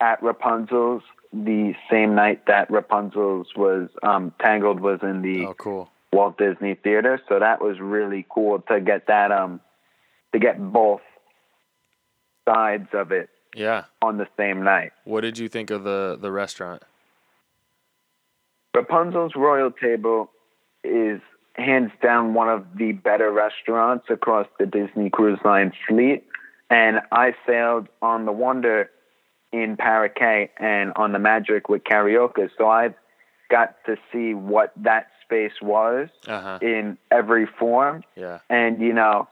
at 0.00 0.22
Rapunzel's 0.22 1.02
the 1.34 1.74
same 1.90 2.14
night 2.14 2.46
that 2.46 2.70
Rapunzel's 2.70 3.48
was 3.56 3.88
um, 4.02 4.32
Tangled 4.40 4.80
was 4.80 5.00
in 5.02 5.22
the 5.22 5.46
Oh, 5.46 5.54
cool. 5.54 5.90
Walt 6.12 6.38
Disney 6.38 6.74
Theater. 6.74 7.20
So 7.28 7.40
that 7.40 7.60
was 7.60 7.80
really 7.80 8.24
cool 8.28 8.60
to 8.68 8.80
get 8.80 9.08
that 9.08 9.32
um 9.32 9.60
to 10.32 10.38
get 10.38 10.58
both 10.72 11.00
sides 12.48 12.88
of 12.92 13.10
it 13.12 13.30
Yeah. 13.54 13.84
on 14.02 14.16
the 14.18 14.28
same 14.36 14.62
night. 14.62 14.92
What 15.04 15.22
did 15.22 15.38
you 15.38 15.48
think 15.48 15.70
of 15.70 15.82
the 15.84 16.16
the 16.20 16.30
restaurant? 16.30 16.82
Rapunzel's 18.74 19.32
Royal 19.36 19.70
Table 19.70 20.30
is 20.82 21.20
hands 21.54 21.92
down 22.02 22.34
one 22.34 22.48
of 22.48 22.64
the 22.76 22.92
better 22.92 23.30
restaurants 23.30 24.06
across 24.10 24.46
the 24.58 24.66
Disney 24.66 25.10
Cruise 25.10 25.38
Line 25.44 25.72
fleet. 25.88 26.24
And 26.70 27.00
I 27.12 27.34
sailed 27.46 27.88
on 28.02 28.24
the 28.24 28.32
Wonder 28.32 28.90
in 29.62 29.76
Parrot 29.76 30.14
Cay 30.16 30.50
and 30.58 30.92
on 30.96 31.12
the 31.12 31.18
Magic 31.18 31.68
with 31.68 31.84
Carioca's. 31.84 32.50
So 32.58 32.68
I've 32.68 32.94
got 33.50 33.76
to 33.86 33.96
see 34.12 34.34
what 34.34 34.72
that 34.76 35.06
space 35.24 35.58
was 35.62 36.08
Uh 36.26 36.40
huh. 36.40 36.58
in 36.60 36.98
every 37.10 37.46
form. 37.46 38.02
Yeah. 38.16 38.38
and 38.50 38.80
you 38.80 38.92
know 38.92 39.28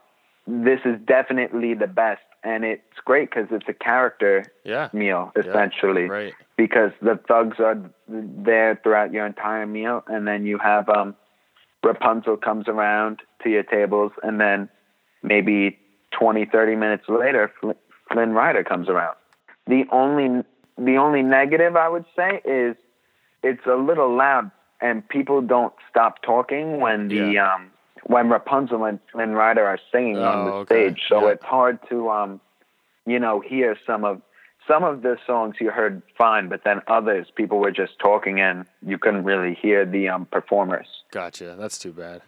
this 0.47 0.79
is 0.85 0.97
definitely 1.05 1.73
the 1.73 1.87
best 1.87 2.21
and 2.43 2.65
it's 2.65 2.99
great 3.05 3.29
because 3.29 3.47
it's 3.51 3.67
a 3.69 3.73
character 3.73 4.45
Yeah. 4.65 4.89
meal 4.93 5.31
Yeah, 5.35 5.41
essentially 5.43 6.07
Right. 6.09 6.33
because 6.57 6.91
the 7.01 7.15
thugs 7.29 7.57
are 7.59 7.77
there 8.07 8.79
throughout 8.83 9.11
your 9.13 9.25
entire 9.25 9.65
meal 9.65 10.03
and 10.07 10.27
then 10.27 10.45
you 10.45 10.57
have 10.57 10.89
um 10.89 11.15
rapunzel 11.83 12.37
comes 12.37 12.67
around 12.67 13.19
to 13.43 13.49
your 13.49 13.63
tables 13.63 14.11
and 14.21 14.39
then 14.39 14.69
maybe 15.21 15.77
20 16.19 16.45
30 16.45 16.75
minutes 16.75 17.05
later 17.07 17.51
flynn 18.11 18.31
rider 18.33 18.63
comes 18.63 18.87
around 18.89 19.15
the 19.67 19.83
only 19.91 20.43
the 20.77 20.95
only 20.97 21.21
negative 21.21 21.75
i 21.75 21.87
would 21.87 22.05
say 22.15 22.41
is 22.45 22.75
it's 23.43 23.65
a 23.65 23.75
little 23.75 24.15
loud 24.15 24.49
and 24.81 25.07
people 25.07 25.41
don't 25.41 25.73
stop 25.89 26.21
talking 26.21 26.79
when 26.79 27.07
the 27.09 27.15
Yeah. 27.33 27.53
um 27.55 27.71
when 28.05 28.27
Rapunzel 28.29 28.83
and 28.83 28.99
Flynn 29.13 29.31
Rider 29.31 29.65
are 29.65 29.79
singing 29.89 30.17
on 30.17 30.39
Oh, 30.39 30.45
the 30.45 30.51
okay. 30.51 30.75
stage. 30.89 31.03
So 31.07 31.21
Yeah. 31.21 31.29
it's 31.33 31.43
hard 31.45 31.79
to 31.89 32.09
um 32.09 32.41
you 33.05 33.17
know 33.19 33.39
hear 33.39 33.77
some 33.87 34.03
of 34.03 34.21
some 34.67 34.83
of 34.83 35.01
the 35.03 35.17
songs 35.27 35.55
you 35.61 35.69
heard 35.71 36.01
fine, 36.17 36.49
but 36.49 36.63
then 36.65 36.81
others 36.87 37.27
people 37.35 37.59
were 37.59 37.71
just 37.71 37.99
talking 37.99 38.39
and 38.41 38.65
you 38.85 38.97
couldn't 38.97 39.23
really 39.23 39.53
hear 39.53 39.85
the 39.85 40.09
um 40.09 40.25
performers. 40.25 40.87
Gotcha. 41.11 41.55
That's 41.57 41.77
too 41.77 41.93
bad. 41.93 42.21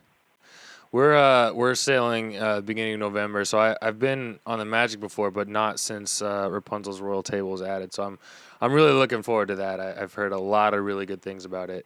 We're 0.95 1.13
uh 1.17 1.51
we're 1.51 1.75
sailing 1.75 2.37
uh 2.41 2.61
beginning 2.61 2.93
of 2.93 2.99
November, 3.01 3.43
so 3.43 3.59
I 3.59 3.75
I've 3.81 3.99
been 3.99 4.39
on 4.45 4.59
the 4.59 4.63
Magic 4.65 5.01
before, 5.01 5.29
but 5.29 5.49
not 5.49 5.77
since 5.77 6.21
uh, 6.21 6.47
Rapunzel's 6.49 7.01
Royal 7.01 7.21
Table 7.21 7.49
was 7.51 7.61
added. 7.61 7.93
So 7.93 8.03
I'm 8.03 8.17
I'm 8.61 8.71
really 8.71 8.93
looking 8.93 9.21
forward 9.21 9.49
to 9.49 9.55
that. 9.55 9.81
I, 9.81 10.01
I've 10.01 10.13
heard 10.13 10.31
a 10.31 10.39
lot 10.39 10.73
of 10.73 10.85
really 10.85 11.05
good 11.05 11.21
things 11.21 11.43
about 11.43 11.69
it, 11.69 11.85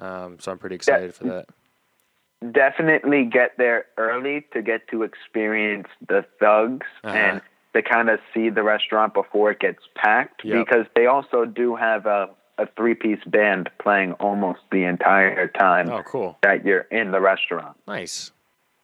um, 0.00 0.40
so 0.40 0.50
I'm 0.50 0.58
pretty 0.58 0.74
excited 0.74 1.14
for 1.14 1.22
that. 1.26 1.46
Definitely 2.52 3.26
get 3.26 3.56
there 3.58 3.86
early 3.96 4.44
to 4.52 4.60
get 4.60 4.88
to 4.88 5.04
experience 5.04 5.86
the 6.08 6.24
thugs 6.40 6.86
Uh-huh. 7.04 7.14
and 7.16 7.40
to 7.74 7.82
kind 7.82 8.10
of 8.10 8.18
see 8.34 8.50
the 8.50 8.64
restaurant 8.64 9.14
before 9.14 9.52
it 9.52 9.60
gets 9.60 9.84
packed 9.94 10.44
Yep. 10.44 10.66
because 10.66 10.86
they 10.96 11.06
also 11.06 11.44
do 11.44 11.76
have 11.76 12.06
a 12.06 12.30
a 12.60 12.66
three 12.76 12.94
piece 12.94 13.22
band 13.24 13.70
playing 13.80 14.14
almost 14.14 14.62
the 14.72 14.82
entire 14.82 15.46
time 15.46 15.88
Oh, 15.90 16.02
cool. 16.02 16.38
that 16.42 16.64
you're 16.66 16.88
in 16.90 17.12
the 17.12 17.20
restaurant. 17.20 17.76
Nice. 17.86 18.32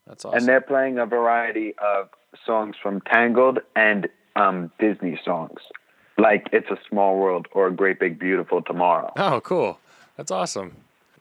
That's 0.07 0.25
awesome. 0.25 0.39
And 0.39 0.49
they're 0.49 0.61
playing 0.61 0.99
a 0.99 1.07
variety 1.07 1.75
of 1.79 2.09
songs 2.45 2.77
from 2.83 3.01
Tangled 3.03 3.61
and 3.75 4.09
um, 4.37 4.71
Disney 4.79 5.19
songs, 5.25 5.61
like 6.19 6.49
"It's 6.53 6.71
a 6.71 6.79
Small 6.89 7.19
World" 7.19 7.49
or 7.53 7.69
A 7.69 7.73
"Great 7.73 7.99
Big 7.99 8.19
Beautiful 8.19 8.63
Tomorrow." 8.63 9.13
Oh, 9.17 9.41
cool. 9.41 9.79
That's 10.17 10.31
awesome. 10.31 10.77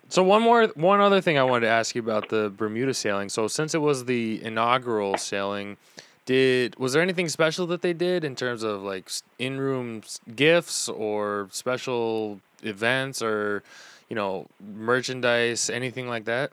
So 0.09 0.21
one 0.21 0.43
more, 0.43 0.67
one 0.75 0.99
other 0.99 1.21
thing 1.21 1.39
I 1.39 1.43
wanted 1.43 1.65
to 1.65 1.71
ask 1.71 1.95
you 1.95 2.01
about 2.01 2.29
the 2.29 2.53
Bermuda 2.55 2.93
sailing. 2.93 3.29
So 3.29 3.47
since 3.47 3.73
it 3.73 3.79
was 3.79 4.05
the 4.05 4.43
inaugural 4.43 5.17
sailing, 5.17 5.77
did 6.25 6.77
was 6.77 6.93
there 6.93 7.01
anything 7.01 7.29
special 7.29 7.65
that 7.67 7.81
they 7.81 7.93
did 7.93 8.23
in 8.23 8.35
terms 8.35 8.63
of 8.63 8.83
like 8.83 9.09
in 9.39 9.59
room 9.59 10.03
gifts 10.35 10.87
or 10.89 11.47
special 11.51 12.39
events 12.63 13.21
or 13.21 13.63
you 14.09 14.15
know 14.15 14.47
merchandise, 14.75 15.69
anything 15.69 16.07
like 16.07 16.25
that? 16.25 16.51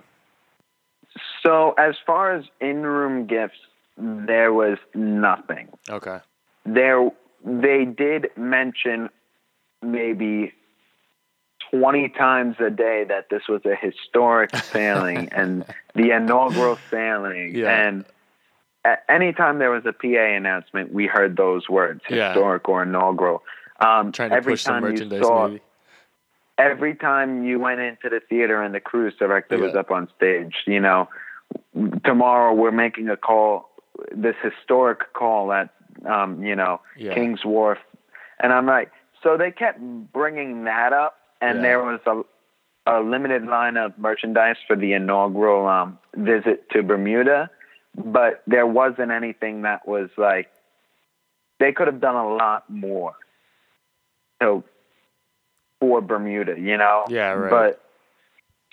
So, 1.43 1.73
as 1.79 1.95
far 2.07 2.35
as 2.35 2.45
in-room 2.61 3.27
gifts, 3.27 3.59
there 3.97 4.53
was 4.53 4.79
nothing. 4.95 5.69
Okay. 5.89 6.19
There, 6.67 7.11
they 7.45 7.85
did 7.85 8.29
mention 8.37 9.09
maybe 9.83 10.53
20 11.71 12.09
times 12.11 12.57
a 12.61 12.71
day 12.71 13.05
that 13.09 13.29
this 13.31 13.43
was 13.49 13.63
a 13.65 13.75
historic 13.75 14.55
sailing 14.73 15.29
and 15.33 15.65
the 15.95 16.11
inaugural 16.11 16.79
sailing. 16.91 17.55
Yeah. 17.55 17.69
And 17.89 18.05
anytime 19.09 19.59
there 19.59 19.71
was 19.71 19.85
a 19.87 19.93
PA 19.93 20.09
announcement, 20.37 20.93
we 20.93 21.07
heard 21.07 21.37
those 21.37 21.69
words, 21.69 22.01
Yeah. 22.11 22.29
historic 22.33 22.69
or 22.69 22.83
inaugural. 22.83 23.43
Um, 23.81 24.13
Trying 24.13 24.31
to 24.31 24.37
every 24.37 24.55
push 24.55 24.63
some 24.63 24.75
time 24.75 24.85
you 24.85 24.91
merchandise, 24.91 25.23
saw, 25.23 25.49
maybe. 25.49 25.63
every 26.59 26.95
time 26.95 27.45
you 27.45 27.59
went 27.59 27.81
into 27.81 28.11
the 28.11 28.21
theater 28.21 28.63
and 28.63 28.75
the 28.75 28.81
cruise 28.81 29.15
director 29.19 29.57
was 29.59 29.75
up 29.75 29.91
on 29.91 30.09
stage, 30.17 30.55
you 30.67 30.81
know, 30.81 31.09
tomorrow 32.05 32.53
we're 32.55 32.71
making 32.71 33.09
a 33.09 33.17
call, 33.17 33.71
this 34.15 34.37
historic 34.43 35.13
call 35.13 35.53
at 35.53 35.71
um, 36.09 36.43
you 36.43 36.57
know, 36.57 36.81
Yeah. 36.97 37.15
King's 37.15 37.45
Wharf, 37.45 37.79
and 38.43 38.53
I'm 38.53 38.67
like, 38.67 38.91
so 39.23 39.37
they 39.37 39.51
kept 39.51 39.79
bringing 40.13 40.65
that 40.65 40.93
up, 40.93 41.19
and 41.41 41.57
Yeah. 41.59 41.63
there 41.63 41.83
was 41.83 42.01
a 42.07 42.23
a 42.87 43.01
limited 43.01 43.45
line 43.45 43.77
of 43.77 43.97
merchandise 43.99 44.57
for 44.67 44.75
the 44.75 44.95
inaugural 44.95 45.69
um, 45.69 45.99
visit 46.17 46.69
to 46.71 46.83
Bermuda, 46.83 47.51
but 47.95 48.43
there 48.47 48.67
wasn't 48.67 49.11
anything 49.11 49.63
that 49.63 49.87
was 49.87 50.09
like 50.17 50.49
they 51.59 51.73
could 51.73 51.87
have 51.89 52.01
done 52.01 52.17
a 52.17 52.35
lot 52.35 52.69
more. 52.71 53.15
So 54.43 54.65
for 55.79 56.01
Bermuda, 56.01 56.59
you 56.59 56.79
know. 56.79 57.05
Yeah, 57.11 57.33
right. 57.33 57.51
But 57.51 57.83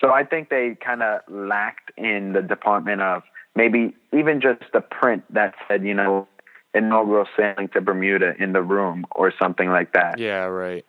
so 0.00 0.12
I 0.12 0.24
think 0.24 0.48
they 0.48 0.76
kind 0.80 1.02
of 1.02 1.20
lacked 1.28 1.90
in 1.96 2.32
the 2.32 2.42
department 2.42 3.02
of 3.02 3.22
maybe 3.56 3.94
even 4.12 4.40
just 4.40 4.62
a 4.74 4.80
print 4.80 5.24
that 5.34 5.54
said, 5.66 5.84
you 5.84 5.94
know, 5.94 6.28
inaugural 6.74 7.26
sailing 7.36 7.68
to 7.68 7.80
Bermuda 7.80 8.34
in 8.38 8.52
the 8.52 8.62
room 8.62 9.04
or 9.12 9.32
something 9.38 9.70
like 9.70 9.92
that. 9.92 10.18
Yeah, 10.18 10.44
right. 10.44 10.86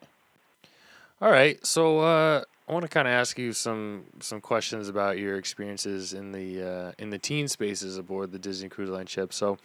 All 1.22 1.32
right. 1.32 1.66
So 1.66 2.00
uh, 2.00 2.44
I 2.68 2.72
want 2.72 2.84
to 2.84 2.89
kind 2.89 3.08
of 3.08 3.13
ask 3.13 3.38
you 3.39 3.51
some 3.51 4.06
some 4.20 4.39
questions 4.39 4.88
about 4.89 5.18
your 5.18 5.38
experiences 5.38 6.13
in 6.13 6.32
the 6.32 6.62
uh, 6.63 6.92
in 7.00 7.10
the 7.10 7.18
teen 7.18 7.48
spaces 7.48 7.98
aboard 7.98 8.32
the 8.32 8.39
Disney 8.39 8.70
Cruise 8.70 8.89
Line 8.89 9.08
ship. 9.08 9.34
So, 9.34 9.58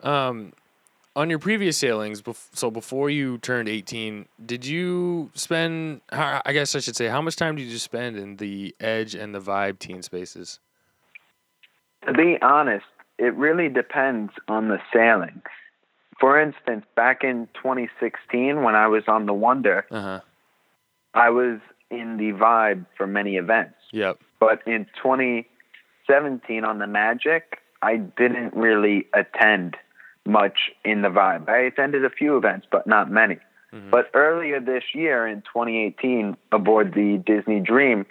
um, 0.00 0.52
on 1.16 1.28
your 1.28 1.38
previous 1.38 1.76
sailings, 1.76 2.22
so 2.52 2.70
before 2.70 3.10
you 3.10 3.38
turned 3.38 3.68
eighteen, 3.68 4.26
did 4.44 4.64
you 4.64 5.30
spend? 5.34 6.00
how- 6.12 6.40
I 6.44 6.52
guess 6.52 6.74
I 6.74 6.80
should 6.80 6.96
say, 6.96 7.08
how 7.08 7.20
much 7.20 7.36
time 7.36 7.56
did 7.56 7.66
you 7.66 7.78
spend 7.78 8.16
in 8.16 8.36
the 8.36 8.74
Edge 8.80 9.14
and 9.14 9.34
the 9.34 9.40
Vibe 9.40 9.78
teen 9.78 10.02
spaces? 10.02 10.60
To 12.06 12.12
be 12.12 12.38
honest, 12.40 12.86
it 13.18 13.34
really 13.34 13.68
depends 13.68 14.32
on 14.48 14.68
the 14.68 14.78
sailing. 14.92 15.42
For 16.18 16.40
instance, 16.40 16.84
back 16.96 17.24
in 17.24 17.48
2016, 17.54 18.62
when 18.62 18.74
I 18.74 18.86
was 18.86 19.04
on 19.08 19.26
the 19.26 19.34
Wonder, 19.34 19.86
Uh 19.90 20.00
huh. 20.00 20.20
I 21.14 21.30
was 21.30 21.58
in 21.90 22.18
the 22.18 22.32
Vibe 22.32 22.86
for 22.96 23.06
many 23.06 23.36
events. 23.36 23.74
Yep. 23.90 24.18
But 24.38 24.62
in 24.66 24.86
2017 25.02 26.64
on 26.64 26.78
the 26.78 26.86
Magic, 26.86 27.58
I 27.82 27.96
didn't 27.96 28.54
really 28.54 29.06
attend 29.12 29.76
much 30.26 30.70
in 30.84 31.02
the 31.02 31.08
Vibe. 31.08 31.48
I 31.48 31.58
attended 31.58 32.04
a 32.04 32.10
few 32.10 32.36
events, 32.36 32.66
but 32.70 32.86
not 32.86 33.10
many. 33.10 33.38
Mhm. 33.72 33.90
But 33.90 34.10
earlier 34.14 34.60
this 34.60 34.84
year 34.94 35.26
in 35.26 35.42
2018, 35.42 36.36
aboard 36.52 36.94
the 36.94 37.18
Disney 37.18 37.60
Dream, 37.60 38.06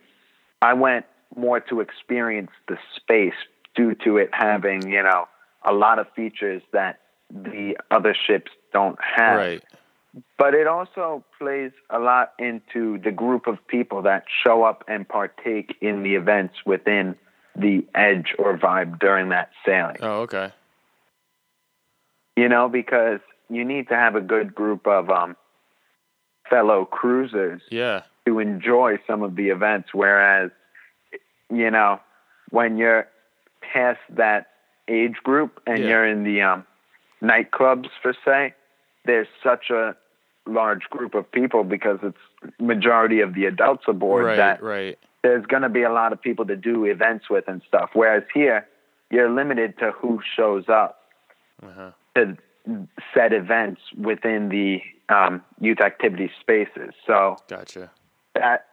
I 0.62 0.74
went 0.74 1.06
more 1.36 1.60
to 1.60 1.82
experience 1.82 2.52
the 2.68 2.78
space 2.96 3.36
due 3.76 3.96
to 3.96 4.18
it 4.18 4.30
having, 4.34 4.90
you 4.90 5.04
know, 5.04 5.28
a 5.64 5.74
lot 5.74 6.00
of 6.00 6.10
features 6.14 6.62
that 6.72 7.00
the 7.30 7.78
other 7.92 8.14
ships 8.14 8.52
don't 8.74 8.98
have. 9.02 9.38
Right. 9.38 9.64
But 10.38 10.56
it 10.56 10.66
also 10.66 11.24
plays 11.38 11.72
a 11.90 12.00
lot 12.00 12.34
into 12.40 12.98
the 12.98 13.12
group 13.12 13.46
of 13.46 13.66
people 13.68 14.02
that 14.04 14.26
show 14.44 14.64
up 14.64 14.84
and 14.88 15.08
partake 15.08 15.78
in 15.82 16.02
the 16.02 16.16
events 16.16 16.56
within 16.66 17.16
the 17.56 17.86
edge 17.94 18.34
or 18.40 18.58
vibe 18.58 19.00
during 19.00 19.30
that 19.30 19.52
sailing. 19.66 19.98
Oh, 20.02 20.22
okay. 20.22 20.52
You 22.40 22.48
know, 22.48 22.70
because 22.70 23.20
you 23.50 23.66
need 23.66 23.90
to 23.90 23.96
have 23.96 24.16
a 24.16 24.22
good 24.22 24.56
group 24.56 24.88
of 24.88 25.10
um, 25.10 25.36
fellow 26.50 26.86
cruisers 26.86 27.62
Yeah. 27.70 28.04
to 28.26 28.40
enjoy 28.40 28.98
some 29.06 29.24
of 29.24 29.36
the 29.36 29.50
events. 29.50 29.90
Whereas, 29.94 30.50
you 31.50 31.70
know, 31.70 32.00
when 32.52 32.78
you're 32.78 33.10
past 33.62 34.00
that 34.12 34.48
age 34.88 35.18
group 35.22 35.62
and 35.68 35.80
Yeah. 35.80 35.90
you're 35.90 36.06
in 36.06 36.24
the 36.24 36.42
um, 36.42 36.66
nightclubs, 37.22 37.90
for 38.02 38.14
say, 38.24 38.54
there's 39.04 39.28
such 39.44 39.70
a 39.70 39.98
large 40.46 40.84
group 40.90 41.16
of 41.16 41.30
people 41.32 41.66
because 41.66 42.00
it's 42.04 42.24
majority 42.58 43.20
of 43.20 43.34
the 43.34 43.48
adults 43.48 43.84
aboard 43.90 44.26
Right. 44.28 44.38
that 44.38 44.64
Right. 44.64 44.98
there's 45.24 45.46
going 45.46 45.64
to 45.64 45.70
be 45.70 45.84
a 45.84 45.92
lot 45.92 46.14
of 46.14 46.22
people 46.22 46.46
to 46.46 46.56
do 46.56 46.86
events 46.86 47.30
with 47.30 47.50
and 47.50 47.62
stuff. 47.68 47.90
Whereas 47.94 48.24
here, 48.34 48.66
you're 49.12 49.30
limited 49.30 49.78
to 49.80 49.92
who 49.92 50.22
shows 50.38 50.70
up 50.70 50.96
Uh 51.62 51.72
huh. 51.76 51.92
To 52.20 52.38
set 53.14 53.34
events 53.34 53.82
within 53.98 54.50
the 54.50 54.82
um, 55.14 55.42
youth 55.60 55.82
activity 55.82 56.32
spaces. 56.40 56.94
So 57.06 57.38
Gotcha. 57.48 57.92
that 58.36 58.66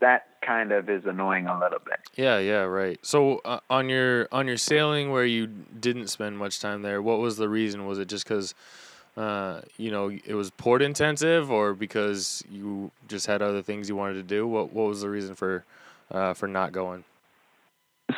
that 0.00 0.26
kind 0.44 0.72
of 0.72 0.90
is 0.90 1.04
annoying 1.06 1.46
a 1.46 1.58
little 1.58 1.78
bit. 1.78 2.00
Yeah, 2.16 2.38
yeah, 2.38 2.62
right. 2.62 2.98
So 3.02 3.40
uh, 3.44 3.60
on 3.70 3.88
your 3.88 4.28
on 4.32 4.46
your 4.46 4.56
sailing 4.56 5.10
where 5.10 5.24
you 5.24 5.46
didn't 5.46 6.08
spend 6.08 6.38
much 6.38 6.60
time 6.60 6.82
there, 6.82 7.00
what 7.00 7.18
was 7.18 7.36
the 7.36 7.48
reason? 7.48 7.86
Was 7.86 7.98
it 7.98 8.08
just 8.08 8.24
because 8.24 8.54
uh, 9.16 9.60
you 9.76 9.90
know 9.90 10.10
it 10.10 10.34
was 10.34 10.50
port 10.50 10.82
intensive, 10.82 11.50
or 11.50 11.74
because 11.74 12.42
you 12.50 12.90
just 13.08 13.26
had 13.26 13.42
other 13.42 13.62
things 13.62 13.88
you 13.88 13.96
wanted 13.96 14.14
to 14.14 14.22
do? 14.22 14.46
What 14.46 14.72
what 14.72 14.88
was 14.88 15.02
the 15.02 15.08
reason 15.08 15.34
for 15.34 15.64
uh, 16.10 16.34
for 16.34 16.48
not 16.48 16.72
going? 16.72 17.04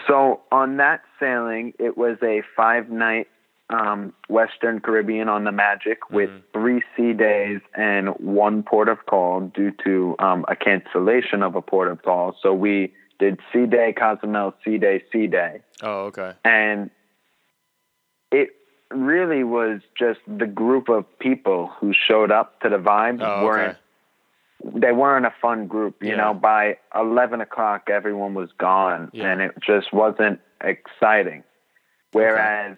So 0.09 0.41
on 0.51 0.79
that 0.79 1.03
sailing, 1.21 1.75
it 1.79 1.97
was 1.97 2.17
a 2.23 2.43
five 2.57 2.91
night 2.91 3.29
um, 3.71 4.13
Western 4.29 4.81
Caribbean 4.81 5.29
on 5.29 5.45
the 5.45 5.53
Magic 5.53 6.11
with 6.11 6.29
Mhm. 6.31 6.43
three 6.53 6.83
sea 6.97 7.13
days 7.15 7.61
and 7.75 8.09
one 8.19 8.63
port 8.63 8.89
of 8.89 9.05
call 9.07 9.41
due 9.41 9.71
to 9.85 10.15
um, 10.19 10.45
a 10.49 10.55
cancellation 10.57 11.43
of 11.43 11.55
a 11.57 11.63
port 11.63 11.89
of 11.89 12.03
call. 12.03 12.37
So 12.43 12.53
we 12.53 12.95
did 13.19 13.41
sea 13.53 13.67
day, 13.67 13.93
Cozumel, 13.95 14.55
sea 14.65 14.77
day, 14.79 15.03
sea 15.13 15.27
day. 15.27 15.61
Oh, 15.83 16.07
okay. 16.07 16.33
and 16.45 16.91
it 18.31 18.51
really 18.91 19.45
was 19.45 19.81
just 19.99 20.21
the 20.27 20.47
group 20.47 20.89
of 20.89 21.05
people 21.19 21.69
who 21.81 21.93
showed 21.93 22.31
up 22.31 22.61
to 22.61 22.69
the 22.69 22.79
vibe 22.79 23.21
Oh, 23.23 23.45
weren't 23.45 23.77
okay. 24.65 24.79
they 24.81 24.93
weren't 24.93 25.27
a 25.27 25.35
fun 25.43 25.67
group 25.67 26.03
you 26.03 26.11
Yeah. 26.11 26.17
know 26.17 26.35
by 26.35 26.79
11 26.95 27.41
o'clock 27.41 27.89
everyone 27.91 28.35
was 28.35 28.53
gone 28.53 29.11
Yeah. 29.13 29.31
and 29.31 29.41
it 29.41 29.53
just 29.61 29.93
wasn't 29.93 30.41
exciting 30.61 31.43
whereas 32.13 32.77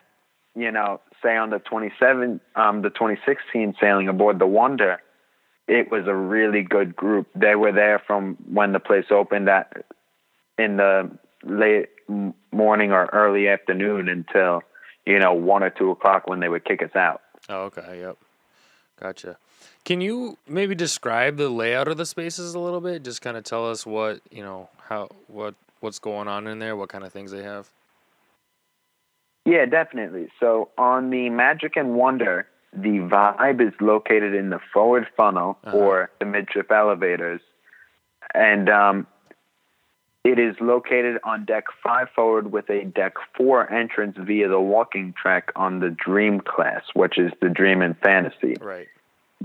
you 0.57 0.71
know 0.71 1.01
say 1.23 1.37
on 1.37 1.51
the 1.51 1.59
27 1.59 2.41
um 2.57 2.83
the 2.83 2.91
2016 2.91 3.75
sailing 3.81 4.09
aboard 4.09 4.39
the 4.39 4.47
wonder 4.47 5.01
it 5.69 5.91
was 5.91 6.07
a 6.07 6.15
really 6.15 6.63
good 6.63 6.97
group 6.97 7.29
they 7.35 7.55
were 7.55 7.73
there 7.73 8.01
from 8.07 8.37
when 8.51 8.73
the 8.73 8.81
place 8.81 9.07
opened 9.11 9.49
at 9.49 9.85
in 10.59 10.77
the 10.77 11.11
late 11.45 11.89
morning 12.53 12.93
or 12.93 13.07
early 13.13 13.49
afternoon 13.49 14.09
until 14.09 14.63
you 15.05 15.19
know 15.19 15.33
one 15.33 15.63
or 15.63 15.71
two 15.71 15.91
o'clock 15.91 16.27
when 16.27 16.41
they 16.41 16.49
would 16.49 16.65
kick 16.65 16.83
us 16.83 16.95
out. 16.95 17.23
Oh, 17.49 17.65
okay. 17.65 18.01
Yep. 18.01 18.17
Gotcha. 19.01 19.37
Can 19.85 20.01
you 20.01 20.39
maybe 20.49 20.75
describe 20.75 21.37
the 21.37 21.49
layout 21.49 21.89
of 21.89 21.97
the 21.97 22.07
spaces 22.07 22.55
a 22.55 22.59
little 22.59 22.81
bit? 22.81 23.05
Just 23.05 23.23
kind 23.23 23.37
of 23.37 23.45
tell 23.45 23.71
us 23.71 23.87
what 23.87 24.21
you 24.31 24.43
know 24.43 24.69
how 24.89 25.09
what 25.29 25.55
what's 25.81 25.99
going 25.99 26.29
on 26.29 26.47
in 26.47 26.59
there, 26.59 26.77
what 26.77 26.89
kind 26.89 27.05
of 27.05 27.13
things 27.13 27.31
they 27.31 27.43
have. 27.43 27.71
Yeah, 29.47 29.65
definitely. 29.65 30.29
So 30.41 30.69
on 30.77 31.11
the 31.11 31.31
Magic 31.31 31.77
and 31.77 31.95
Wonder, 31.95 32.47
the 32.73 32.99
vibe 32.99 33.67
is 33.67 33.73
located 33.81 34.35
in 34.35 34.51
the 34.51 34.59
forward 34.73 35.07
funnel 35.17 35.57
Uh-huh. 35.65 35.77
or 35.77 36.11
the 36.19 36.27
midship 36.27 36.71
elevators, 36.71 37.41
and 38.35 38.69
um, 38.69 39.07
it 40.25 40.39
is 40.41 40.57
located 40.61 41.19
on 41.25 41.45
deck 41.45 41.65
five 41.83 42.09
forward 42.15 42.51
with 42.53 42.69
a 42.69 42.85
deck 42.85 43.15
four 43.37 43.73
entrance 43.73 44.17
via 44.19 44.49
the 44.49 44.61
walking 44.61 45.15
track 45.21 45.53
on 45.55 45.79
the 45.79 45.91
Dream 45.91 46.41
class, 46.41 46.83
which 46.95 47.17
is 47.17 47.33
the 47.41 47.49
Dream 47.49 47.81
and 47.81 47.97
Fantasy. 47.99 48.57
Right. 48.61 48.89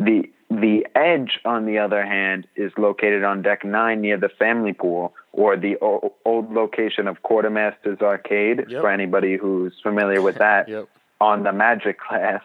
The 0.05 0.29
the 0.49 0.85
edge, 0.95 1.39
on 1.45 1.65
the 1.65 1.77
other 1.77 2.05
hand, 2.05 2.45
is 2.57 2.73
located 2.77 3.23
on 3.23 3.41
deck 3.41 3.63
nine 3.63 4.01
near 4.01 4.17
the 4.17 4.27
family 4.27 4.73
pool, 4.73 5.13
or 5.31 5.55
the 5.55 5.77
o- 5.81 6.13
old 6.25 6.51
location 6.51 7.07
of 7.07 7.23
Quartermaster's 7.23 8.01
Arcade. 8.01 8.65
Yep. 8.67 8.81
For 8.81 8.89
anybody 8.89 9.37
who's 9.37 9.73
familiar 9.81 10.21
with 10.21 10.35
that, 10.39 10.67
Yep. 10.67 10.89
on 11.21 11.43
the 11.43 11.53
Magic 11.53 11.99
class, 11.99 12.43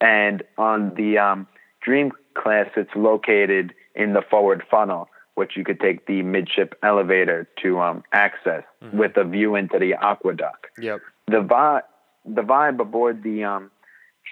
and 0.00 0.42
on 0.58 0.94
the 0.96 1.16
um, 1.18 1.46
Dream 1.80 2.12
class, 2.34 2.68
it's 2.76 2.94
located 2.94 3.72
in 3.94 4.12
the 4.12 4.20
forward 4.22 4.62
funnel, 4.70 5.08
which 5.34 5.56
you 5.56 5.64
could 5.64 5.80
take 5.80 6.04
the 6.06 6.20
midship 6.22 6.74
elevator 6.82 7.48
to 7.62 7.80
um, 7.80 8.04
access 8.12 8.64
Mhm. 8.84 8.94
with 8.94 9.16
a 9.16 9.24
view 9.24 9.54
into 9.56 9.78
the 9.78 9.92
AquaDuck 9.92 10.60
Yep. 10.78 11.00
the 11.26 11.42
vibe 11.42 11.82
the 12.26 12.42
vibe 12.42 12.80
aboard 12.80 13.22
the 13.22 13.44
um, 13.44 13.70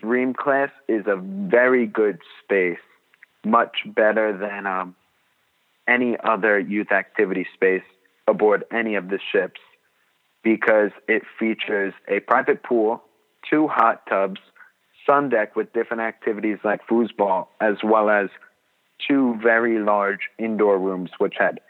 Dream 0.00 0.34
class 0.34 0.70
is 0.88 1.04
a 1.06 1.16
very 1.16 1.86
good 1.86 2.18
space, 2.42 2.78
much 3.44 3.78
better 3.86 4.36
than 4.36 4.66
um, 4.66 4.94
any 5.88 6.16
other 6.22 6.58
youth 6.58 6.92
activity 6.92 7.46
space 7.54 7.82
aboard 8.28 8.64
any 8.70 8.94
of 8.94 9.08
the 9.08 9.18
ships 9.32 9.60
because 10.44 10.90
it 11.08 11.22
features 11.38 11.92
a 12.08 12.20
private 12.20 12.62
pool, 12.62 13.02
two 13.50 13.66
hot 13.66 14.02
tubs, 14.08 14.40
sun 15.06 15.30
deck 15.30 15.56
with 15.56 15.72
different 15.72 16.02
activities 16.02 16.58
like 16.62 16.80
foosball, 16.86 17.48
as 17.60 17.76
well 17.82 18.08
as 18.08 18.28
two 19.06 19.36
very 19.42 19.78
large 19.78 20.20
indoor 20.38 20.78
rooms 20.78 21.10
which 21.18 21.34
had 21.38 21.60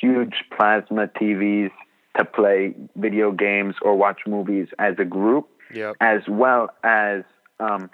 huge 0.00 0.44
plasma 0.56 1.06
TVs 1.06 1.70
to 2.18 2.24
play 2.24 2.74
video 2.96 3.30
games 3.30 3.76
or 3.82 3.94
watch 3.96 4.20
movies 4.26 4.68
as 4.78 4.94
a 4.98 5.04
group, 5.04 5.48
Yep. 5.72 5.96
as 6.00 6.22
well 6.28 6.70
as 6.82 7.22
um, 7.60 7.90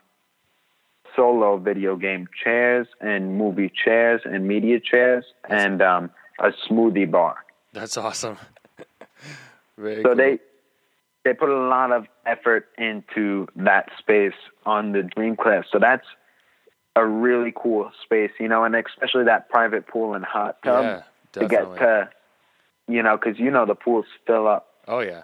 solo 1.16 1.56
video 1.58 1.96
game 1.96 2.28
chairs 2.42 2.86
and 3.00 3.36
movie 3.38 3.70
chairs 3.84 4.20
and 4.24 4.46
media 4.46 4.80
chairs 4.80 5.24
and 5.48 5.80
um, 5.82 6.10
a 6.40 6.50
smoothie 6.68 7.10
bar. 7.10 7.36
That's 7.72 7.96
awesome. 7.96 8.36
Very 9.78 10.02
So 10.02 10.08
cool. 10.10 10.16
they 10.16 10.38
they 11.24 11.32
put 11.34 11.48
a 11.48 11.56
lot 11.68 11.90
of 11.90 12.06
effort 12.26 12.66
into 12.76 13.48
that 13.56 13.88
space 13.98 14.34
on 14.66 14.92
the 14.92 15.02
Dream 15.02 15.36
Class. 15.36 15.64
So 15.72 15.78
that's 15.78 16.06
a 16.96 17.04
really 17.06 17.52
cool 17.56 17.90
space, 18.04 18.30
you 18.38 18.46
know, 18.48 18.64
and 18.64 18.76
especially 18.76 19.24
that 19.24 19.48
private 19.48 19.86
pool 19.88 20.14
and 20.14 20.24
hot 20.24 20.62
tub 20.62 20.84
yeah, 20.84 21.02
to 21.32 21.48
get 21.48 21.62
to, 21.78 22.10
you 22.88 23.02
know, 23.02 23.16
because 23.16 23.38
you 23.38 23.50
know 23.50 23.64
the 23.66 23.74
pools 23.74 24.04
fill 24.26 24.46
up 24.46 24.68
oh 24.86 25.00
yeah. 25.00 25.22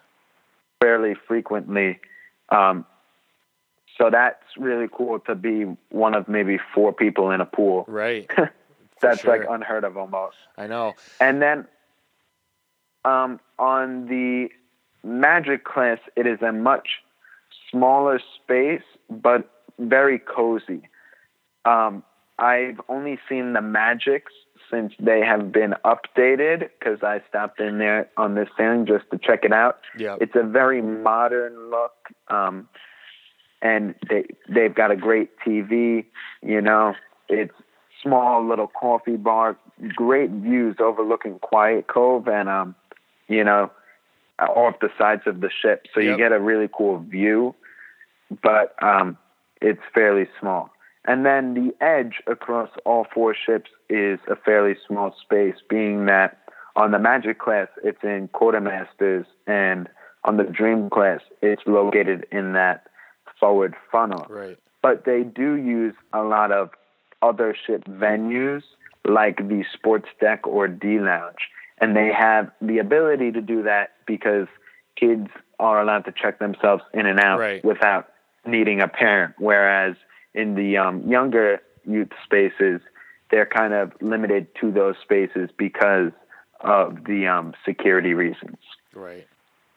fairly 0.80 1.14
frequently. 1.28 2.00
Um, 2.48 2.84
so 4.00 4.08
that's 4.08 4.42
really 4.56 4.88
cool 4.90 5.18
to 5.20 5.34
be 5.34 5.64
one 5.90 6.14
of 6.14 6.26
maybe 6.26 6.58
four 6.74 6.92
people 6.92 7.30
in 7.30 7.40
a 7.42 7.44
pool. 7.44 7.84
Right. 7.86 8.30
That's 9.02 9.24
like 9.24 9.42
unheard 9.48 9.84
of 9.84 9.96
almost. 9.96 10.36
I 10.58 10.66
know. 10.66 10.94
And 11.20 11.40
then 11.40 11.66
um, 13.04 13.40
on 13.58 14.06
the 14.06 14.48
Magic 15.02 15.64
class, 15.64 15.98
it 16.16 16.26
is 16.26 16.42
a 16.42 16.52
much 16.52 16.88
smaller 17.70 18.20
space, 18.42 18.82
but 19.08 19.50
very 19.78 20.18
cozy. 20.18 20.82
Um, 21.64 22.02
I've 22.38 22.80
only 22.88 23.18
seen 23.28 23.54
the 23.54 23.62
Magics 23.62 24.32
since 24.70 24.92
they 24.98 25.20
have 25.20 25.52
been 25.52 25.74
updated 25.84 26.68
because 26.78 27.02
I 27.02 27.22
stopped 27.28 27.60
in 27.60 27.78
there 27.78 28.08
on 28.16 28.34
this 28.34 28.48
thing 28.56 28.86
just 28.86 29.04
to 29.10 29.18
check 29.18 29.44
it 29.44 29.52
out. 29.52 29.80
Yeah. 29.98 30.16
It's 30.20 30.34
a 30.34 30.42
very 30.42 30.82
modern 30.82 31.70
look, 31.70 31.92
um, 32.28 32.68
and 33.62 33.94
they 34.08 34.24
they've 34.48 34.74
got 34.74 34.90
a 34.90 34.96
great 34.96 35.30
TV. 35.38 36.04
You 36.42 36.60
know, 36.60 36.94
it's 37.28 37.54
small 38.02 38.46
little 38.46 38.68
coffee 38.68 39.16
bar, 39.16 39.56
great 39.94 40.30
views 40.30 40.76
overlooking 40.80 41.38
Quiet 41.38 41.86
Cove, 41.86 42.28
and 42.28 42.48
um, 42.48 42.74
you 43.28 43.44
know, 43.44 43.70
off 44.38 44.76
the 44.80 44.90
sides 44.98 45.22
of 45.26 45.40
the 45.40 45.50
ship, 45.50 45.86
so 45.94 46.00
you 46.00 46.16
get 46.16 46.32
a 46.32 46.40
really 46.40 46.68
cool 46.72 46.98
view. 46.98 47.54
But 48.42 48.74
um, 48.82 49.18
it's 49.60 49.80
fairly 49.94 50.28
small. 50.38 50.70
And 51.04 51.24
then 51.24 51.54
the 51.54 51.74
edge 51.84 52.22
across 52.26 52.70
all 52.84 53.06
four 53.12 53.34
ships 53.34 53.70
is 53.88 54.18
a 54.28 54.36
fairly 54.36 54.76
small 54.86 55.14
space, 55.20 55.56
being 55.68 56.06
that 56.06 56.38
on 56.76 56.92
the 56.92 56.98
Magic 56.98 57.38
class 57.38 57.68
it's 57.82 58.02
in 58.02 58.28
quartermasters, 58.28 59.26
and 59.46 59.88
on 60.24 60.36
the 60.36 60.44
Dream 60.44 60.90
class 60.90 61.20
it's 61.42 61.62
located 61.66 62.26
in 62.30 62.52
that 62.52 62.86
forward 63.40 63.74
funnel. 63.90 64.26
Right. 64.28 64.58
But 64.82 65.04
they 65.04 65.22
do 65.24 65.54
use 65.54 65.94
a 66.12 66.22
lot 66.22 66.52
of 66.52 66.70
other 67.22 67.56
ship 67.66 67.84
venues 67.84 68.62
like 69.04 69.36
the 69.38 69.64
sports 69.74 70.08
deck 70.20 70.46
or 70.46 70.68
D 70.68 71.00
lounge, 71.00 71.48
and 71.78 71.96
they 71.96 72.12
have 72.12 72.50
the 72.60 72.78
ability 72.78 73.32
to 73.32 73.40
do 73.40 73.62
that 73.64 73.92
because 74.06 74.46
kids 74.96 75.28
are 75.58 75.80
allowed 75.80 76.04
to 76.04 76.12
check 76.12 76.38
themselves 76.38 76.82
in 76.94 77.06
and 77.06 77.18
out 77.18 77.38
Right. 77.38 77.64
without 77.64 78.08
needing 78.46 78.80
a 78.80 78.88
parent, 78.88 79.34
whereas 79.38 79.96
in 80.34 80.54
the 80.54 80.76
um, 80.76 81.06
younger 81.08 81.60
youth 81.86 82.08
spaces, 82.24 82.80
they're 83.30 83.46
kind 83.46 83.72
of 83.74 83.92
limited 84.00 84.46
to 84.60 84.70
those 84.70 84.96
spaces 85.02 85.50
because 85.56 86.12
of 86.60 87.04
the 87.04 87.26
um, 87.26 87.54
security 87.64 88.12
reasons. 88.14 88.58
Right. 88.94 89.26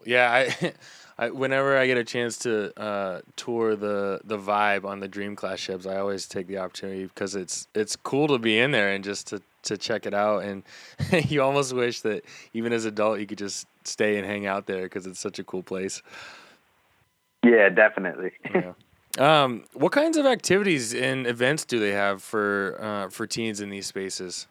Yeah, 0.05 0.31
I, 0.31 0.73
I 1.23 1.29
whenever 1.29 1.77
I 1.77 1.87
get 1.87 1.97
a 1.97 2.03
chance 2.03 2.37
to 2.39 2.77
uh, 2.79 3.21
tour 3.35 3.75
the 3.75 4.21
the 4.23 4.37
vibe 4.37 4.85
on 4.85 4.99
the 4.99 5.07
Dream 5.07 5.35
Class 5.35 5.59
ships, 5.59 5.85
I 5.85 5.97
always 5.97 6.27
take 6.27 6.47
the 6.47 6.57
opportunity 6.57 7.05
because 7.05 7.35
it's 7.35 7.67
it's 7.73 7.95
cool 7.95 8.27
to 8.29 8.39
be 8.39 8.59
in 8.59 8.71
there 8.71 8.89
and 8.89 9.03
just 9.03 9.27
to 9.27 9.41
to 9.63 9.77
check 9.77 10.05
it 10.05 10.13
out. 10.13 10.43
And 10.43 10.63
you 11.29 11.41
almost 11.41 11.73
wish 11.73 12.01
that 12.01 12.25
even 12.53 12.73
as 12.73 12.85
an 12.85 12.93
adult 12.93 13.19
you 13.19 13.25
could 13.25 13.37
just 13.37 13.67
stay 13.83 14.17
and 14.17 14.25
hang 14.25 14.45
out 14.45 14.65
there 14.65 14.83
because 14.83 15.07
it's 15.07 15.19
such 15.19 15.39
a 15.39 15.43
cool 15.43 15.63
place. 15.63 16.01
Yeah, 17.43 17.69
definitely. 17.69 18.31
Yeah. 18.53 18.73
Um, 19.19 19.65
what 19.73 19.91
kinds 19.91 20.17
of 20.17 20.25
activities 20.25 20.91
and 20.91 21.27
events 21.27 21.65
do 21.65 21.79
they 21.79 21.91
have 21.91 22.23
for 22.23 22.79
uh, 22.81 23.09
for 23.09 23.27
teens 23.27 23.61
in 23.61 23.69
these 23.69 23.85
spaces? 23.85 24.47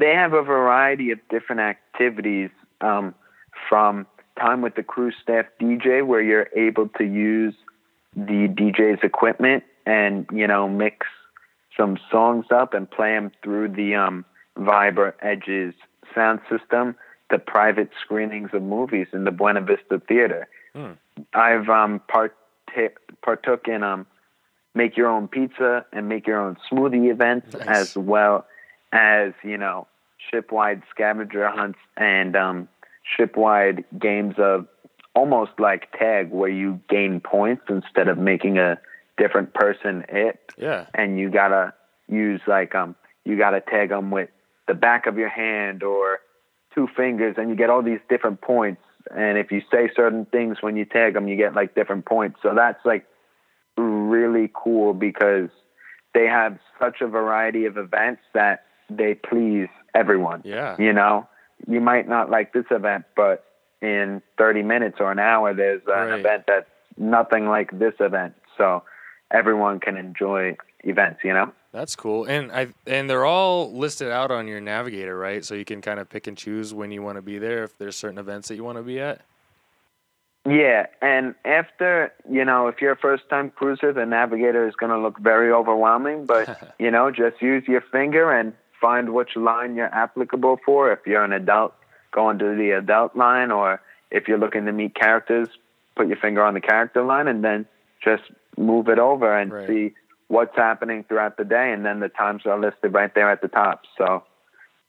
they 0.00 0.14
have 0.14 0.32
a 0.32 0.42
variety 0.42 1.10
of 1.10 1.18
different 1.28 1.60
activities 1.60 2.50
um, 2.80 3.14
from 3.68 4.06
time 4.38 4.62
with 4.62 4.74
the 4.74 4.82
crew 4.82 5.12
staff 5.22 5.46
DJ, 5.60 6.06
where 6.06 6.22
you're 6.22 6.48
able 6.56 6.88
to 6.98 7.04
use 7.04 7.54
the 8.14 8.48
DJ's 8.48 9.02
equipment 9.02 9.64
and 9.86 10.26
you 10.32 10.46
know 10.46 10.68
mix 10.68 11.06
some 11.76 11.98
songs 12.10 12.46
up 12.50 12.74
and 12.74 12.90
play 12.90 13.12
them 13.12 13.30
through 13.42 13.68
the 13.68 13.94
um, 13.94 14.24
Viber 14.58 15.14
Edges 15.22 15.74
sound 16.14 16.40
system, 16.50 16.96
to 17.30 17.38
private 17.38 17.90
screenings 18.02 18.50
of 18.52 18.62
movies 18.62 19.06
in 19.12 19.24
the 19.24 19.30
Buena 19.30 19.60
Vista 19.60 20.00
Theater. 20.06 20.48
Hmm. 20.74 20.92
I've 21.32 21.68
um, 21.68 22.00
part 22.08 22.36
partook 23.22 23.66
in 23.66 23.82
um, 23.82 24.06
make 24.74 24.96
your 24.96 25.08
own 25.08 25.28
pizza 25.28 25.84
and 25.92 26.08
make 26.08 26.26
your 26.26 26.40
own 26.40 26.56
smoothie 26.70 27.10
events 27.10 27.52
Nice. 27.54 27.66
as 27.66 27.96
well 27.96 28.46
as 28.92 29.32
you 29.42 29.56
know 29.56 29.86
shipwide 30.30 30.82
scavenger 30.90 31.48
hunts 31.48 31.78
and 31.96 32.36
um, 32.36 32.68
shipwide 33.16 33.84
games 33.98 34.34
of 34.38 34.66
almost 35.14 35.52
like 35.58 35.90
tag 35.98 36.30
where 36.30 36.50
you 36.50 36.80
gain 36.88 37.20
points 37.20 37.62
instead 37.68 38.08
of 38.08 38.18
making 38.18 38.58
a 38.58 38.78
different 39.18 39.52
person 39.54 40.04
it. 40.08 40.38
Yeah. 40.56 40.86
and 40.94 41.18
you 41.18 41.30
gotta 41.30 41.74
use 42.08 42.40
like 42.46 42.74
um 42.74 42.94
you 43.24 43.36
gotta 43.36 43.60
tag 43.60 43.90
them 43.90 44.10
with 44.10 44.30
the 44.66 44.74
back 44.74 45.06
of 45.06 45.18
your 45.18 45.28
hand 45.28 45.82
or 45.82 46.20
two 46.74 46.88
fingers 46.96 47.36
and 47.38 47.48
you 47.50 47.56
get 47.56 47.70
all 47.70 47.82
these 47.82 48.00
different 48.08 48.40
points. 48.40 48.82
And 49.14 49.38
if 49.38 49.50
you 49.50 49.62
say 49.72 49.90
certain 49.94 50.26
things 50.26 50.58
when 50.60 50.76
you 50.76 50.84
tag 50.84 51.14
them 51.14 51.28
you 51.28 51.36
get 51.36 51.54
like 51.54 51.74
different 51.74 52.06
points. 52.06 52.38
So 52.42 52.54
that's 52.54 52.84
like 52.84 53.06
really 53.76 54.50
cool 54.52 54.94
because 54.94 55.50
they 56.14 56.26
have 56.26 56.58
such 56.78 57.00
a 57.00 57.06
variety 57.06 57.66
of 57.66 57.76
events 57.76 58.22
that 58.34 58.64
they 58.88 59.14
please 59.14 59.68
everyone. 59.94 60.42
Yeah. 60.44 60.76
you 60.78 60.92
know 60.92 61.28
you 61.68 61.80
might 61.80 62.08
not 62.08 62.30
like 62.30 62.52
this 62.52 62.66
event 62.70 63.04
but 63.16 63.44
in 63.82 64.20
30 64.38 64.62
minutes 64.62 64.96
or 65.00 65.10
an 65.12 65.18
hour 65.18 65.54
there's 65.54 65.82
an 65.86 66.08
Right. 66.08 66.20
event 66.20 66.44
that's 66.46 66.66
nothing 66.98 67.46
like 67.46 67.78
this 67.78 67.94
event 68.00 68.34
so 68.58 68.82
everyone 69.30 69.80
can 69.80 69.96
enjoy 69.96 70.56
events 70.84 71.20
you 71.24 71.32
know 71.32 71.52
That's 71.72 71.94
cool. 71.94 72.24
And 72.24 72.50
I 72.50 72.68
and 72.86 73.08
they're 73.08 73.24
all 73.24 73.72
listed 73.72 74.10
out 74.10 74.30
on 74.32 74.48
your 74.48 74.60
navigator, 74.60 75.16
right? 75.16 75.44
So 75.44 75.54
you 75.54 75.64
can 75.64 75.80
kind 75.80 76.00
of 76.00 76.08
pick 76.10 76.26
and 76.26 76.36
choose 76.36 76.74
when 76.74 76.90
you 76.90 77.00
want 77.00 77.16
to 77.16 77.22
be 77.22 77.38
there 77.38 77.62
if 77.62 77.78
there's 77.78 77.94
certain 77.96 78.18
events 78.18 78.48
that 78.48 78.56
you 78.56 78.64
want 78.64 78.78
to 78.78 78.82
be 78.82 78.98
at. 78.98 79.20
yeah 80.46 80.86
and 81.02 81.34
after 81.44 82.12
you 82.28 82.44
know 82.44 82.66
if 82.66 82.80
you're 82.80 82.92
a 82.92 82.96
first 82.96 83.24
time 83.28 83.50
cruiser 83.50 83.92
the 83.92 84.06
navigator 84.06 84.66
is 84.66 84.74
going 84.74 84.90
to 84.90 84.98
look 84.98 85.18
very 85.20 85.52
overwhelming 85.52 86.26
but 86.26 86.48
you 86.78 86.90
know 86.90 87.10
just 87.10 87.40
use 87.42 87.62
your 87.68 87.82
finger 87.92 88.32
and 88.32 88.52
find 88.80 89.12
which 89.12 89.36
line 89.36 89.74
you're 89.74 89.94
applicable 89.94 90.58
for 90.64 90.92
if 90.92 91.00
you're 91.06 91.24
an 91.24 91.32
adult 91.32 91.74
go 92.12 92.30
into 92.30 92.54
the 92.56 92.70
adult 92.72 93.14
line 93.16 93.50
or 93.50 93.80
if 94.10 94.26
you're 94.26 94.38
looking 94.38 94.64
to 94.66 94.72
meet 94.72 94.94
characters 94.94 95.48
put 95.96 96.08
your 96.08 96.16
finger 96.16 96.42
on 96.42 96.54
the 96.54 96.60
character 96.60 97.02
line 97.04 97.28
and 97.28 97.44
then 97.44 97.66
just 98.02 98.22
move 98.56 98.88
it 98.88 98.98
over 98.98 99.36
and 99.38 99.52
Right. 99.52 99.66
see 99.68 99.92
what's 100.28 100.56
happening 100.56 101.04
throughout 101.04 101.36
the 101.36 101.44
day 101.44 101.72
and 101.72 101.84
then 101.84 102.00
the 102.00 102.08
times 102.08 102.42
are 102.46 102.58
listed 102.58 102.92
right 102.92 103.12
there 103.14 103.30
at 103.30 103.42
the 103.42 103.48
top 103.48 103.82
so 103.98 104.22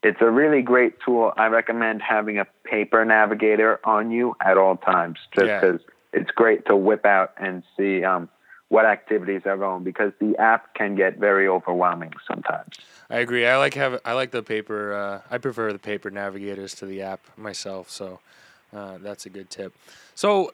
it's 0.04 0.22
a 0.22 0.30
really 0.30 0.62
great 0.62 0.94
tool 1.06 1.34
i 1.38 1.48
recommend 1.48 2.02
having 2.02 2.38
a 2.40 2.46
paper 2.64 3.04
navigator 3.06 3.80
on 3.84 4.12
you 4.12 4.36
at 4.44 4.58
all 4.58 4.78
times 4.78 5.18
just 5.36 5.48
Yeah. 5.48 5.60
because 5.60 5.82
it's 6.14 6.32
great 6.32 6.66
to 6.68 6.76
whip 6.76 7.06
out 7.06 7.32
and 7.38 7.64
see 7.78 8.04
um, 8.04 8.30
what 8.70 8.86
activities 8.86 9.42
are 9.46 9.58
going 9.58 9.84
because 9.84 10.12
the 10.20 10.36
app 10.38 10.74
can 10.76 10.96
get 10.96 11.18
very 11.18 11.48
overwhelming 11.48 12.14
sometimes 12.28 12.78
I 13.12 13.20
agree. 13.20 13.46
I 13.46 13.58
like 13.58 13.74
have 13.74 14.00
I 14.06 14.14
like 14.14 14.32
the 14.32 14.42
paper. 14.42 14.94
Uh, 14.94 15.22
I 15.30 15.38
prefer 15.38 15.74
the 15.74 15.80
paper 15.80 16.10
navigators 16.10 16.74
to 16.76 16.86
the 16.86 17.02
app 17.02 17.20
myself. 17.38 17.90
So 17.90 18.20
uh, 18.74 19.00
that's 19.02 19.26
a 19.26 19.30
good 19.30 19.50
tip. 19.50 19.74
So, 20.16 20.54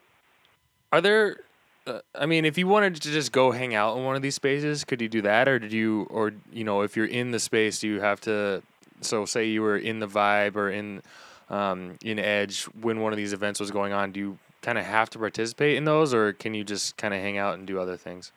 are 0.92 1.02
there? 1.02 1.42
Uh, 1.86 2.00
I 2.16 2.26
mean, 2.26 2.46
if 2.46 2.58
you 2.58 2.68
wanted 2.68 2.96
to 2.96 3.12
just 3.12 3.32
go 3.32 3.52
hang 3.52 3.76
out 3.76 3.96
in 3.96 4.04
one 4.04 4.16
of 4.16 4.24
these 4.24 4.36
spaces, 4.36 4.84
could 4.84 5.02
you 5.02 5.08
do 5.08 5.22
that, 5.22 5.48
or 5.48 5.60
did 5.60 5.72
you, 5.72 6.08
or 6.10 6.34
you 6.52 6.64
know, 6.64 6.82
if 6.82 6.98
you're 6.98 7.06
in 7.06 7.32
the 7.32 7.40
space, 7.40 7.80
do 7.80 7.88
you 7.88 8.02
have 8.02 8.20
to? 8.22 8.64
So, 9.02 9.26
say 9.26 9.46
you 9.46 9.62
were 9.62 9.78
in 9.78 10.00
the 10.00 10.08
vibe 10.08 10.56
or 10.56 10.72
in 10.72 11.04
um, 11.50 12.00
in 12.04 12.18
Edge 12.18 12.64
when 12.82 13.02
one 13.02 13.14
of 13.14 13.18
these 13.18 13.34
events 13.34 13.60
was 13.60 13.70
going 13.70 13.94
on. 13.94 14.12
Do 14.12 14.20
you 14.20 14.40
kind 14.64 14.80
of 14.80 14.86
have 14.86 15.12
to 15.12 15.20
participate 15.20 15.78
in 15.78 15.86
those, 15.86 16.12
or 16.12 16.34
can 16.34 16.56
you 16.56 16.64
just 16.64 16.98
kind 16.98 17.14
of 17.14 17.22
hang 17.22 17.38
out 17.38 17.54
and 17.54 17.68
do 17.68 17.80
other 17.80 17.98
things? 17.98 18.32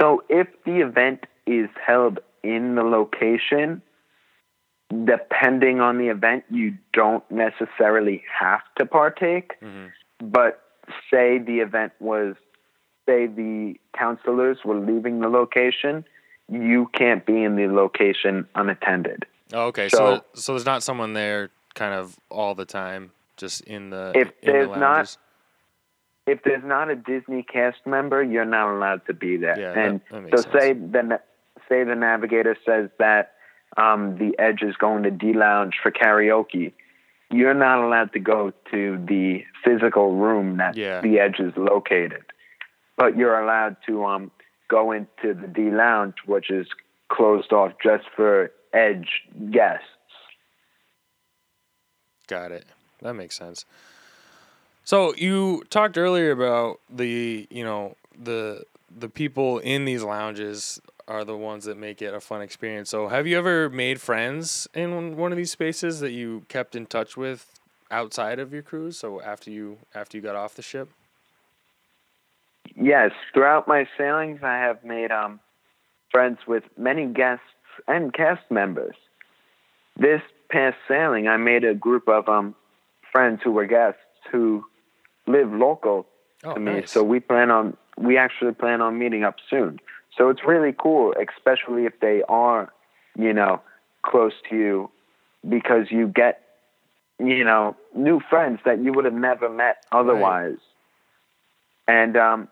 So 0.00 0.22
if 0.28 0.46
the 0.64 0.80
event 0.80 1.26
is 1.48 1.68
held 1.84 2.20
in 2.42 2.74
the 2.74 2.82
location, 2.82 3.82
depending 5.04 5.80
on 5.80 5.98
the 5.98 6.08
event, 6.08 6.44
you 6.50 6.76
don't 6.92 7.28
necessarily 7.30 8.22
have 8.38 8.62
to 8.76 8.86
partake. 8.86 9.52
Mhm. 9.60 9.92
But 10.20 10.62
say 11.10 11.38
the 11.38 11.60
event 11.60 11.92
was 12.00 12.36
say 13.06 13.26
the 13.26 13.74
counselors 13.96 14.58
were 14.66 14.74
leaving 14.74 15.20
the 15.20 15.28
location, 15.28 16.04
you 16.50 16.90
can't 16.92 17.24
be 17.24 17.42
in 17.42 17.56
the 17.56 17.66
location 17.66 18.46
unattended. 18.54 19.24
Oh, 19.54 19.66
okay. 19.68 19.88
So- 19.88 19.96
So, 20.16 20.24
so 20.34 20.52
there's 20.52 20.66
not 20.66 20.82
someone 20.82 21.14
there 21.14 21.48
kind 21.74 21.94
of 21.94 22.18
all 22.30 22.54
the 22.54 22.66
time, 22.66 23.12
just 23.38 23.62
in 23.62 23.88
the 23.88 24.12
If 24.14 24.28
in 24.28 24.34
the 24.46 24.52
there's 24.52 24.68
not- 24.76 25.16
If 26.26 26.42
there's 26.42 26.62
not 26.64 26.90
a 26.90 26.96
Disney 26.96 27.42
cast 27.42 27.86
member, 27.86 28.22
you're 28.22 28.44
not 28.44 28.68
allowed 28.76 29.06
to 29.06 29.14
be 29.14 29.38
there. 29.38 29.58
Yeah, 29.58 29.72
and 29.72 30.02
that 30.10 30.20
makes 30.20 30.42
so 30.42 30.50
say 30.58 30.74
the 30.74 31.18
say 31.68 31.84
the 31.84 31.94
navigator 31.94 32.56
says 32.66 32.90
that 32.98 33.32
um, 33.76 34.16
the 34.18 34.34
Edge 34.38 34.62
is 34.62 34.74
going 34.76 35.02
to 35.04 35.10
D 35.10 35.32
Lounge 35.32 35.74
for 35.82 35.90
karaoke. 35.90 36.72
You're 37.30 37.54
not 37.54 37.84
allowed 37.84 38.12
to 38.14 38.18
go 38.18 38.52
to 38.70 39.04
the 39.06 39.44
physical 39.64 40.16
room 40.16 40.56
that 40.56 40.76
Yeah. 40.76 41.00
the 41.02 41.18
Edge 41.20 41.38
is 41.38 41.52
located, 41.56 42.24
but 42.96 43.16
you're 43.16 43.38
allowed 43.38 43.76
to 43.86 44.04
um, 44.06 44.30
go 44.68 44.92
into 44.92 45.34
the 45.34 45.46
D 45.46 45.70
Lounge, 45.70 46.14
which 46.26 46.50
is 46.50 46.66
closed 47.10 47.52
off 47.52 47.72
just 47.82 48.04
for 48.16 48.50
Edge 48.72 49.08
guests. 49.50 49.84
Got 52.26 52.52
it. 52.52 52.66
That 53.02 53.14
makes 53.14 53.36
sense. 53.36 53.64
So 54.84 55.14
you 55.16 55.62
talked 55.70 55.96
earlier 55.98 56.30
about 56.30 56.80
the 56.90 57.46
you 57.50 57.64
know 57.64 57.94
the 58.18 58.64
the 58.94 59.08
people 59.08 59.58
in 59.58 59.84
these 59.84 60.02
lounges 60.02 60.80
are 61.08 61.24
the 61.24 61.36
ones 61.36 61.64
that 61.64 61.76
make 61.78 62.00
it 62.02 62.12
a 62.14 62.20
fun 62.20 62.42
experience. 62.42 62.90
So 62.90 63.08
have 63.08 63.26
you 63.26 63.36
ever 63.38 63.68
made 63.70 64.00
friends 64.00 64.68
in 64.74 65.16
one 65.16 65.32
of 65.32 65.38
these 65.38 65.50
spaces 65.50 66.00
that 66.00 66.12
you 66.12 66.44
kept 66.48 66.76
in 66.76 66.86
touch 66.86 67.16
with 67.16 67.58
outside 67.90 68.38
of 68.38 68.52
your 68.52 68.62
cruise? 68.62 68.98
So 68.98 69.20
after 69.22 69.50
you 69.50 69.78
after 69.94 70.16
you 70.16 70.22
got 70.22 70.36
off 70.36 70.54
the 70.54 70.62
ship? 70.62 70.90
Yes, 72.76 73.10
throughout 73.32 73.66
my 73.66 73.88
sailings, 73.96 74.40
I 74.42 74.58
have 74.58 74.84
made 74.84 75.10
um, 75.10 75.40
friends 76.12 76.38
with 76.46 76.64
many 76.76 77.06
guests 77.06 77.42
and 77.88 78.12
cast 78.12 78.42
members. 78.50 78.94
This 79.98 80.20
past 80.50 80.76
sailing, 80.86 81.26
I 81.26 81.38
made 81.38 81.64
a 81.64 81.74
group 81.74 82.08
of 82.08 82.28
um, 82.28 82.54
friends 83.10 83.40
who 83.42 83.52
were 83.52 83.66
guests 83.66 84.00
who 84.30 84.64
live 85.26 85.50
local 85.50 86.06
Oh, 86.44 86.54
to 86.54 86.60
me. 86.60 86.72
nice. 86.72 86.92
So 86.92 87.02
we 87.02 87.18
plan 87.18 87.50
on 87.50 87.76
we 87.96 88.16
actually 88.16 88.52
plan 88.52 88.80
on 88.80 88.96
meeting 88.98 89.24
up 89.24 89.36
soon. 89.50 89.80
So 90.18 90.28
it's 90.30 90.40
really 90.44 90.74
cool, 90.76 91.14
especially 91.14 91.86
if 91.86 92.00
they 92.00 92.22
are, 92.28 92.72
you 93.16 93.32
know, 93.32 93.62
close 94.02 94.32
to 94.50 94.56
you, 94.56 94.90
because 95.48 95.86
you 95.90 96.08
get, 96.08 96.42
you 97.20 97.44
know, 97.44 97.76
new 97.94 98.20
friends 98.28 98.58
that 98.64 98.82
you 98.82 98.92
would 98.92 99.04
have 99.04 99.14
never 99.14 99.48
met 99.48 99.84
otherwise. 99.92 100.58
And 101.86 102.16
um, 102.16 102.48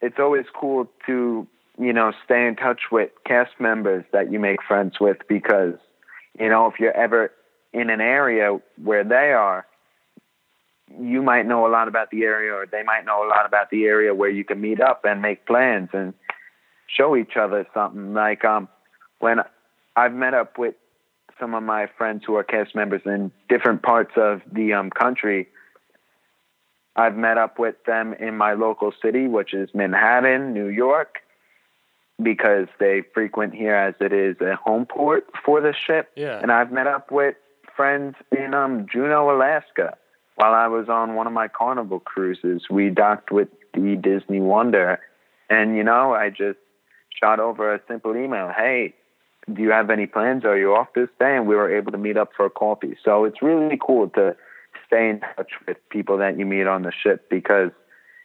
it's 0.00 0.18
always 0.20 0.46
cool 0.54 0.88
to, 1.06 1.46
you 1.78 1.92
know, 1.92 2.12
stay 2.24 2.46
in 2.46 2.54
touch 2.54 2.82
with 2.92 3.10
cast 3.26 3.50
members 3.58 4.04
that 4.12 4.30
you 4.30 4.38
make 4.38 4.62
friends 4.62 5.00
with 5.00 5.18
because, 5.28 5.74
you 6.38 6.48
know, 6.48 6.68
if 6.68 6.78
you're 6.78 6.96
ever 6.96 7.32
in 7.72 7.90
an 7.90 8.00
area 8.00 8.60
where 8.82 9.02
they 9.02 9.32
are, 9.32 9.66
you 10.98 11.20
might 11.20 11.46
know 11.46 11.66
a 11.66 11.70
lot 11.70 11.88
about 11.88 12.10
the 12.10 12.22
area 12.22 12.52
or 12.52 12.64
they 12.64 12.82
might 12.82 13.04
know 13.04 13.26
a 13.26 13.28
lot 13.28 13.44
about 13.44 13.70
the 13.70 13.84
area 13.84 14.14
where 14.14 14.30
you 14.30 14.44
can 14.44 14.60
meet 14.60 14.80
up 14.80 15.04
and 15.04 15.20
make 15.20 15.44
plans 15.46 15.90
and 15.92 16.14
show 16.88 17.16
each 17.16 17.36
other 17.36 17.66
something 17.74 18.14
like 18.14 18.44
um 18.44 18.68
when 19.20 19.38
I've 19.96 20.12
met 20.14 20.34
up 20.34 20.58
with 20.58 20.74
some 21.40 21.54
of 21.54 21.62
my 21.62 21.86
friends 21.98 22.24
who 22.26 22.34
are 22.36 22.44
cast 22.44 22.74
members 22.74 23.02
in 23.04 23.30
different 23.48 23.82
parts 23.82 24.12
of 24.16 24.40
the 24.50 24.72
um 24.72 24.90
country 24.90 25.48
I've 26.96 27.16
met 27.16 27.38
up 27.38 27.58
with 27.60 27.76
them 27.86 28.12
in 28.14 28.36
my 28.36 28.54
local 28.54 28.92
city 29.02 29.28
which 29.28 29.54
is 29.54 29.68
Manhattan, 29.74 30.52
New 30.52 30.68
York 30.68 31.18
because 32.20 32.66
they 32.80 33.02
frequent 33.14 33.54
here 33.54 33.74
as 33.74 33.94
it 34.00 34.12
is 34.12 34.36
a 34.40 34.56
home 34.56 34.86
port 34.86 35.26
for 35.44 35.60
the 35.60 35.72
ship 35.72 36.10
Yeah. 36.16 36.40
and 36.40 36.50
I've 36.50 36.72
met 36.72 36.86
up 36.86 37.10
with 37.12 37.36
friends 37.76 38.16
in 38.36 38.54
um 38.54 38.86
Juneau, 38.90 39.30
Alaska 39.30 39.96
while 40.36 40.54
I 40.54 40.68
was 40.68 40.88
on 40.88 41.16
one 41.16 41.26
of 41.26 41.32
my 41.32 41.48
carnival 41.48 41.98
cruises. 41.98 42.62
We 42.70 42.90
docked 42.90 43.32
with 43.32 43.48
the 43.74 43.96
Disney 43.96 44.40
Wonder, 44.40 45.00
and 45.50 45.76
you 45.76 45.82
know, 45.82 46.14
I 46.14 46.30
just 46.30 46.58
shot 47.18 47.40
over 47.40 47.74
a 47.74 47.80
simple 47.88 48.16
email. 48.16 48.50
Hey, 48.54 48.94
do 49.52 49.62
you 49.62 49.70
have 49.70 49.90
any 49.90 50.06
plans? 50.06 50.44
Are 50.44 50.58
you 50.58 50.74
off 50.74 50.88
this 50.94 51.08
day? 51.18 51.36
And 51.36 51.46
we 51.46 51.54
were 51.56 51.74
able 51.74 51.92
to 51.92 51.98
meet 51.98 52.16
up 52.16 52.30
for 52.36 52.46
a 52.46 52.50
coffee. 52.50 52.96
So 53.04 53.24
it's 53.24 53.40
really 53.42 53.78
cool 53.80 54.08
to 54.10 54.36
stay 54.86 55.10
in 55.10 55.20
touch 55.20 55.50
with 55.66 55.76
people 55.90 56.18
that 56.18 56.38
you 56.38 56.46
meet 56.46 56.66
on 56.66 56.82
the 56.82 56.92
ship 56.92 57.28
because 57.30 57.70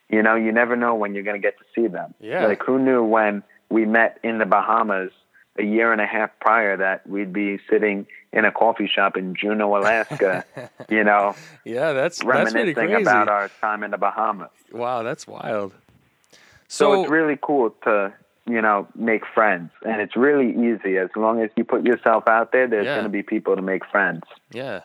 you 0.10 0.22
know 0.22 0.36
you 0.36 0.52
never 0.52 0.76
know 0.76 0.96
when 0.96 1.14
you're 1.14 1.24
going 1.24 1.42
to 1.42 1.46
get 1.46 1.58
to 1.60 1.66
see 1.76 1.88
them. 1.88 2.14
Yeah. 2.20 2.46
Like 2.48 2.62
who 2.64 2.80
knew 2.80 3.04
when 3.04 3.44
we 3.70 3.86
met 3.86 4.20
in 4.24 4.38
the 4.38 4.46
Bahamas 4.46 5.12
a 5.58 5.64
year 5.64 5.92
and 5.92 6.02
a 6.02 6.06
half 6.06 6.32
prior 6.40 6.76
that 6.78 7.08
we'd 7.08 7.32
be 7.32 7.60
sitting 7.70 8.08
in 8.32 8.44
a 8.44 8.52
coffee 8.52 8.88
shop 8.94 9.16
in 9.16 9.36
Juneau, 9.36 9.76
Alaska, 9.78 10.44
you 10.90 11.04
know, 11.04 11.36
yeah, 11.64 11.94
that's 11.94 12.18
that's 12.20 12.24
pretty 12.24 12.44
reminiscing 12.56 12.88
crazy. 12.88 13.02
about 13.04 13.30
our 13.30 13.50
time 13.62 13.84
in 13.84 13.92
the 13.92 13.98
Bahamas. 13.98 14.50
wow, 14.72 15.04
that's 15.04 15.28
wild. 15.28 15.74
So, 16.68 16.94
So, 16.94 17.02
it's 17.02 17.12
really 17.12 17.38
cool 17.40 17.70
to, 17.84 18.12
you 18.46 18.62
know, 18.62 18.88
make 18.96 19.24
friends. 19.34 19.72
And 19.86 20.02
it's 20.02 20.16
really 20.16 20.50
easy. 20.52 20.98
As 20.98 21.10
long 21.16 21.42
as 21.42 21.50
you 21.56 21.64
put 21.64 21.86
yourself 21.86 22.28
out 22.28 22.52
there, 22.52 22.68
there's 22.68 22.86
Yeah. 22.86 22.96
going 22.96 23.06
to 23.06 23.10
be 23.10 23.24
people 23.24 23.56
to 23.56 23.62
make 23.62 23.86
friends. 23.86 24.24
Yeah, 24.52 24.82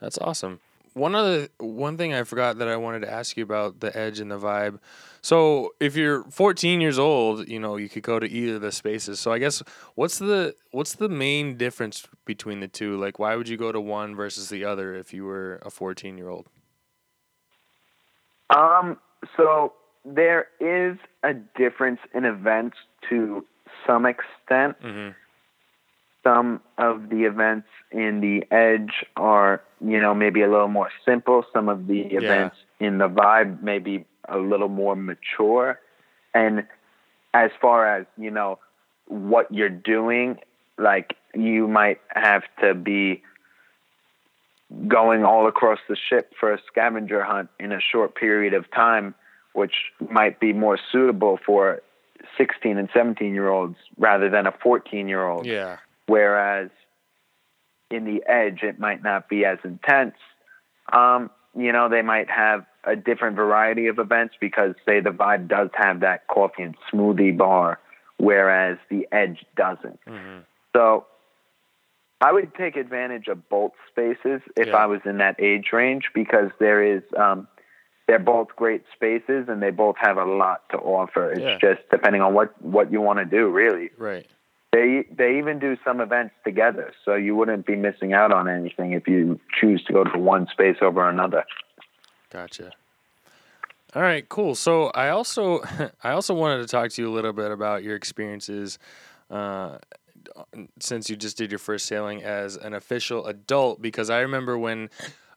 that's 0.00 0.18
awesome. 0.18 0.60
One 0.94 1.14
other 1.14 1.48
one 1.58 1.96
thing 1.96 2.12
I 2.12 2.22
forgot 2.24 2.58
that 2.58 2.68
I 2.68 2.76
wanted 2.76 3.00
to 3.00 3.10
ask 3.10 3.36
you 3.38 3.42
about 3.44 3.80
the 3.80 3.96
edge 3.96 4.20
and 4.20 4.30
the 4.30 4.38
vibe. 4.38 4.78
So 5.22 5.72
if 5.80 5.96
you're 5.96 6.24
14 6.24 6.82
years 6.82 6.98
old, 6.98 7.48
you 7.48 7.58
know 7.58 7.76
you 7.76 7.88
could 7.88 8.02
go 8.02 8.18
to 8.18 8.28
either 8.28 8.56
of 8.56 8.60
the 8.60 8.72
spaces. 8.72 9.18
So 9.18 9.32
I 9.32 9.38
guess 9.38 9.62
what's 9.94 10.18
the 10.18 10.54
what's 10.70 10.94
the 10.94 11.08
main 11.08 11.56
difference 11.56 12.06
between 12.26 12.60
the 12.60 12.68
two? 12.68 12.98
Like 12.98 13.18
why 13.18 13.36
would 13.36 13.48
you 13.48 13.56
go 13.56 13.72
to 13.72 13.80
one 13.80 14.14
versus 14.14 14.50
the 14.50 14.66
other 14.66 14.94
if 14.94 15.14
you 15.14 15.24
were 15.24 15.60
a 15.64 15.70
14 15.70 16.18
year 16.18 16.28
old? 16.28 16.48
Um, 18.50 18.98
so 19.36 19.72
there 20.04 20.48
is 20.60 20.98
a 21.22 21.34
difference 21.34 22.00
in 22.14 22.24
events 22.24 22.76
to 23.08 23.44
some 23.86 24.06
extent. 24.06 24.80
Mm-hmm. 24.82 25.10
Some 26.24 26.60
of 26.78 27.08
the 27.08 27.24
events 27.24 27.66
in 27.90 28.20
the 28.20 28.44
Edge 28.54 29.04
are, 29.16 29.62
you 29.80 30.00
know, 30.00 30.14
maybe 30.14 30.42
a 30.42 30.50
little 30.50 30.68
more 30.68 30.90
simple. 31.04 31.44
Some 31.52 31.68
of 31.68 31.88
the 31.88 32.00
events 32.00 32.56
in 32.78 32.98
the 32.98 33.08
Vibe 33.08 33.62
may 33.62 33.80
be 33.80 34.04
a 34.28 34.38
little 34.38 34.68
more 34.68 34.94
mature. 34.94 35.80
And 36.32 36.64
as 37.34 37.50
far 37.60 37.86
as, 37.86 38.06
you 38.16 38.30
know, 38.30 38.58
what 39.06 39.52
you're 39.52 39.68
doing, 39.68 40.38
like 40.78 41.16
you 41.34 41.66
might 41.66 42.00
have 42.08 42.42
to 42.60 42.74
be 42.74 43.22
going 44.86 45.24
all 45.24 45.48
across 45.48 45.78
the 45.88 45.96
ship 45.96 46.32
for 46.38 46.52
a 46.52 46.58
scavenger 46.66 47.22
hunt 47.22 47.50
in 47.58 47.72
a 47.72 47.80
short 47.80 48.14
period 48.14 48.54
of 48.54 48.70
time, 48.70 49.14
which 49.52 49.74
might 50.10 50.40
be 50.40 50.52
more 50.52 50.78
suitable 50.90 51.38
for 51.44 51.82
16 52.38 52.78
and 52.78 52.88
17 52.94 53.34
year 53.34 53.48
olds 53.48 53.76
rather 53.98 54.28
than 54.30 54.46
a 54.46 54.52
14 54.62 55.08
year 55.08 55.26
old. 55.26 55.46
Yeah. 55.46 55.78
Whereas 56.06 56.70
in 57.90 58.04
the 58.04 58.22
edge, 58.26 58.62
it 58.62 58.78
might 58.78 59.02
not 59.02 59.28
be 59.28 59.44
as 59.44 59.58
intense. 59.64 60.14
Um, 60.92 61.30
you 61.56 61.72
know, 61.72 61.88
they 61.88 62.02
might 62.02 62.30
have 62.30 62.64
a 62.84 62.96
different 62.96 63.36
variety 63.36 63.86
of 63.86 63.98
events 63.98 64.34
because, 64.40 64.74
say, 64.86 65.00
the 65.00 65.10
vibe 65.10 65.48
does 65.48 65.68
have 65.74 66.00
that 66.00 66.26
coffee 66.26 66.62
and 66.62 66.74
smoothie 66.92 67.36
bar, 67.36 67.78
whereas 68.16 68.78
the 68.90 69.06
edge 69.12 69.44
doesn't. 69.56 70.00
hmm 70.06 70.38
So 70.74 71.06
I 72.20 72.32
would 72.32 72.54
take 72.54 72.76
advantage 72.76 73.28
of 73.28 73.48
both 73.48 73.72
spaces 73.90 74.40
if 74.56 74.68
Yeah. 74.68 74.76
I 74.76 74.86
was 74.86 75.00
in 75.04 75.18
that 75.18 75.36
age 75.38 75.72
range 75.72 76.04
because 76.14 76.50
there 76.58 76.82
is 76.82 77.02
um, 77.16 77.46
they're 78.12 78.18
both 78.18 78.48
great 78.56 78.82
spaces 78.94 79.46
and 79.48 79.62
they 79.62 79.70
both 79.70 79.96
have 79.98 80.18
a 80.18 80.24
lot 80.26 80.68
to 80.68 80.76
offer. 80.76 81.30
It's 81.32 81.40
Yeah. 81.40 81.56
just 81.58 81.88
depending 81.90 82.20
on 82.20 82.34
what 82.34 82.50
what 82.62 82.92
you 82.92 83.00
want 83.00 83.20
to 83.20 83.24
do, 83.24 83.48
really. 83.48 83.88
Right. 83.96 84.26
They 84.70 85.06
they 85.10 85.38
even 85.38 85.58
do 85.58 85.78
some 85.82 85.98
events 85.98 86.34
together, 86.44 86.92
so 87.06 87.14
you 87.14 87.34
wouldn't 87.34 87.64
be 87.64 87.74
missing 87.74 88.12
out 88.12 88.30
on 88.30 88.48
anything 88.50 88.92
if 88.92 89.08
you 89.08 89.40
choose 89.58 89.82
to 89.84 89.94
go 89.94 90.04
to 90.04 90.18
one 90.18 90.46
space 90.48 90.76
over 90.82 91.08
another. 91.08 91.44
Gotcha. 92.30 92.72
All 93.94 94.02
right, 94.02 94.28
cool. 94.28 94.54
So 94.56 94.88
I 94.88 95.08
also 95.08 95.62
I 96.04 96.10
also 96.10 96.34
wanted 96.34 96.60
to 96.60 96.66
talk 96.66 96.90
to 96.90 97.00
you 97.00 97.08
a 97.08 97.14
little 97.14 97.32
bit 97.32 97.50
about 97.50 97.82
your 97.82 97.96
experiences 97.96 98.78
uh, 99.30 99.78
since 100.80 101.08
you 101.08 101.16
just 101.16 101.38
did 101.38 101.50
your 101.50 101.58
first 101.58 101.86
sailing 101.86 102.22
as 102.22 102.56
an 102.56 102.74
official 102.74 103.24
adult 103.26 103.80
because 103.80 104.10
I 104.10 104.20
remember 104.20 104.58
when 104.58 104.90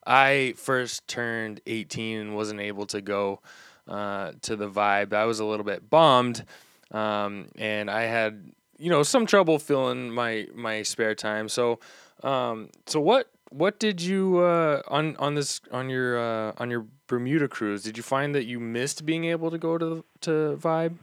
I 0.05 0.53
first 0.57 1.07
turned 1.07 1.61
18 1.65 2.19
and 2.19 2.35
wasn't 2.35 2.59
able 2.59 2.85
to 2.87 3.01
go 3.01 3.41
uh, 3.87 4.31
to 4.41 4.55
the 4.55 4.69
vibe, 4.69 5.13
I 5.13 5.25
was 5.25 5.39
a 5.39 5.45
little 5.45 5.65
bit 5.65 5.89
bummed. 5.89 6.45
Um, 6.91 7.47
and 7.57 7.89
I 7.89 8.03
had, 8.03 8.51
you 8.77 8.89
know, 8.89 9.03
some 9.03 9.25
trouble 9.25 9.59
filling 9.59 10.09
my 10.11 10.47
my 10.53 10.83
spare 10.83 11.15
time. 11.15 11.49
So 11.49 11.79
um, 12.23 12.69
so 12.85 12.99
what 12.99 13.29
what 13.49 13.79
did 13.79 14.01
you 14.01 14.39
uh, 14.39 14.81
on 14.87 15.15
on 15.17 15.35
this 15.35 15.61
on 15.71 15.89
your 15.89 16.17
uh, 16.17 16.53
on 16.57 16.69
your 16.69 16.85
Bermuda 17.07 17.47
cruise? 17.47 17.83
Did 17.83 17.97
you 17.97 18.03
find 18.03 18.33
that 18.35 18.45
you 18.45 18.59
missed 18.59 19.05
being 19.05 19.25
able 19.25 19.51
to 19.51 19.57
go 19.57 19.77
to 19.77 20.03
to 20.21 20.57
Vibe? 20.61 20.95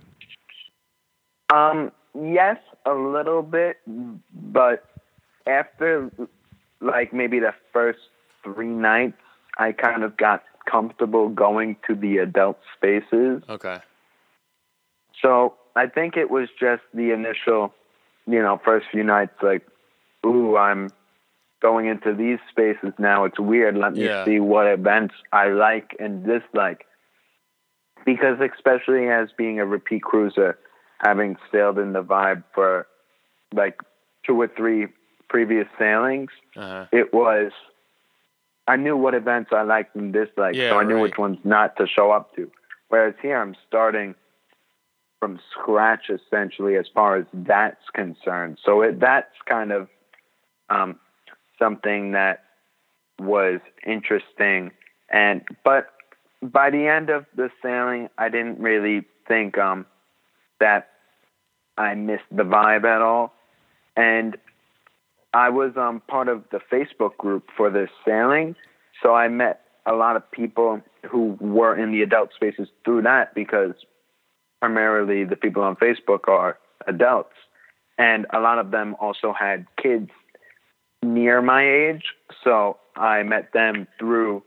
Um, 1.53 1.93
yes, 2.15 2.57
a 2.87 2.95
little 2.95 3.43
bit, 3.43 3.79
but 4.33 4.85
after 5.47 6.11
like 6.81 7.13
maybe 7.13 7.39
the 7.39 7.55
first 7.73 8.01
three 8.43 8.69
nights, 8.69 9.19
I 9.59 9.73
kind 9.73 10.03
of 10.03 10.17
got 10.17 10.43
comfortable 10.71 11.29
going 11.29 11.77
to 11.89 11.95
the 11.95 12.19
adult 12.19 12.59
spaces. 12.77 13.43
Okay. 13.49 13.79
So 15.21 15.55
I 15.77 15.87
think 15.87 16.17
it 16.17 16.31
was 16.31 16.49
just 16.59 16.83
the 16.95 17.13
initial, 17.13 17.75
you 18.27 18.41
know, 18.43 18.61
first 18.65 18.87
few 18.91 19.05
nights, 19.05 19.35
like, 19.43 19.67
ooh, 20.25 20.57
I'm 20.57 20.91
going 21.61 21.87
into 21.87 22.15
these 22.15 22.39
spaces 22.51 22.93
now. 22.99 23.25
It's 23.25 23.39
weird. 23.39 23.77
Let 23.77 23.95
me 23.95 24.07
Yeah. 24.07 24.25
see 24.25 24.41
what 24.41 24.67
events 24.67 25.15
I 25.33 25.49
like 25.49 25.95
and 26.01 26.25
dislike. 26.25 26.87
Because 28.05 28.41
especially 28.41 29.09
as 29.09 29.31
being 29.37 29.61
a 29.61 29.67
repeat 29.67 30.03
cruiser, 30.03 30.59
having 31.05 31.37
sailed 31.53 31.79
in 31.79 31.93
the 31.93 32.03
vibe 32.03 32.43
for 32.53 32.87
like 33.55 33.81
two 34.25 34.41
or 34.41 34.49
three 34.49 34.89
previous 35.29 35.69
sailings, 35.79 36.31
Uh-huh. 36.57 36.87
it 36.91 37.13
was 37.13 37.53
I 38.67 38.77
knew 38.77 38.97
what 38.97 39.15
events 39.15 39.51
I 39.53 39.63
liked 39.63 39.97
and 39.97 40.13
disliked, 40.13 40.57
Yeah, 40.57 40.71
so 40.71 40.79
I 40.79 40.85
knew 40.85 40.97
right. 40.97 41.03
which 41.03 41.19
ones 41.19 41.39
not 41.45 41.77
to 41.77 41.87
show 41.87 42.11
up 42.13 42.35
to. 42.37 42.51
Whereas 42.89 43.15
here 43.21 43.41
I'm 43.41 43.57
starting 43.67 44.15
from 45.19 45.41
scratch 45.53 46.11
essentially 46.11 46.77
as 46.77 46.87
far 46.93 47.17
as 47.17 47.27
that's 47.33 47.89
concerned. 47.95 48.59
So 48.65 48.83
it, 48.83 49.01
that's 49.01 49.35
kind 49.49 49.73
of 49.73 49.89
um, 50.69 50.99
something 51.59 52.13
that 52.13 52.45
was 53.21 53.61
interesting. 53.87 54.73
And 55.11 55.43
but 55.65 55.89
by 56.43 56.71
the 56.71 56.89
end 56.89 57.09
of 57.11 57.27
the 57.37 57.51
sailing, 57.63 58.09
I 58.19 58.29
didn't 58.29 58.59
really 58.59 59.05
think 59.29 59.59
um, 59.59 59.87
that 60.59 60.89
I 61.79 61.95
missed 61.95 62.25
the 62.31 62.43
vibe 62.43 62.85
at 62.85 63.01
all. 63.01 63.33
And 63.97 64.37
I 65.35 65.49
was 65.49 65.73
um, 65.77 66.03
part 66.09 66.29
of 66.29 66.45
the 66.51 66.61
Facebook 66.71 67.17
group 67.17 67.49
for 67.57 67.71
this 67.71 67.91
sailing, 68.05 68.55
so 69.03 69.15
I 69.15 69.29
met 69.29 69.61
a 69.87 69.95
lot 69.95 70.17
of 70.17 70.31
people 70.31 70.81
who 71.11 71.37
were 71.41 71.77
in 71.77 71.91
the 71.91 72.03
adult 72.03 72.31
spaces 72.35 72.69
through 72.85 73.03
that 73.03 73.35
because 73.35 73.73
primarily 74.61 75.25
the 75.25 75.37
people 75.37 75.63
on 75.63 75.77
Facebook 75.77 76.29
are 76.29 76.59
adults, 76.87 77.35
and 77.99 78.27
a 78.33 78.41
lot 78.41 78.59
of 78.59 78.71
them 78.71 78.95
also 79.01 79.33
had 79.33 79.67
kids 79.83 80.11
near 81.03 81.43
my 81.43 81.69
age, 81.69 82.05
so 82.45 82.79
I 82.95 83.23
met 83.23 83.53
them 83.53 83.89
through 83.99 84.43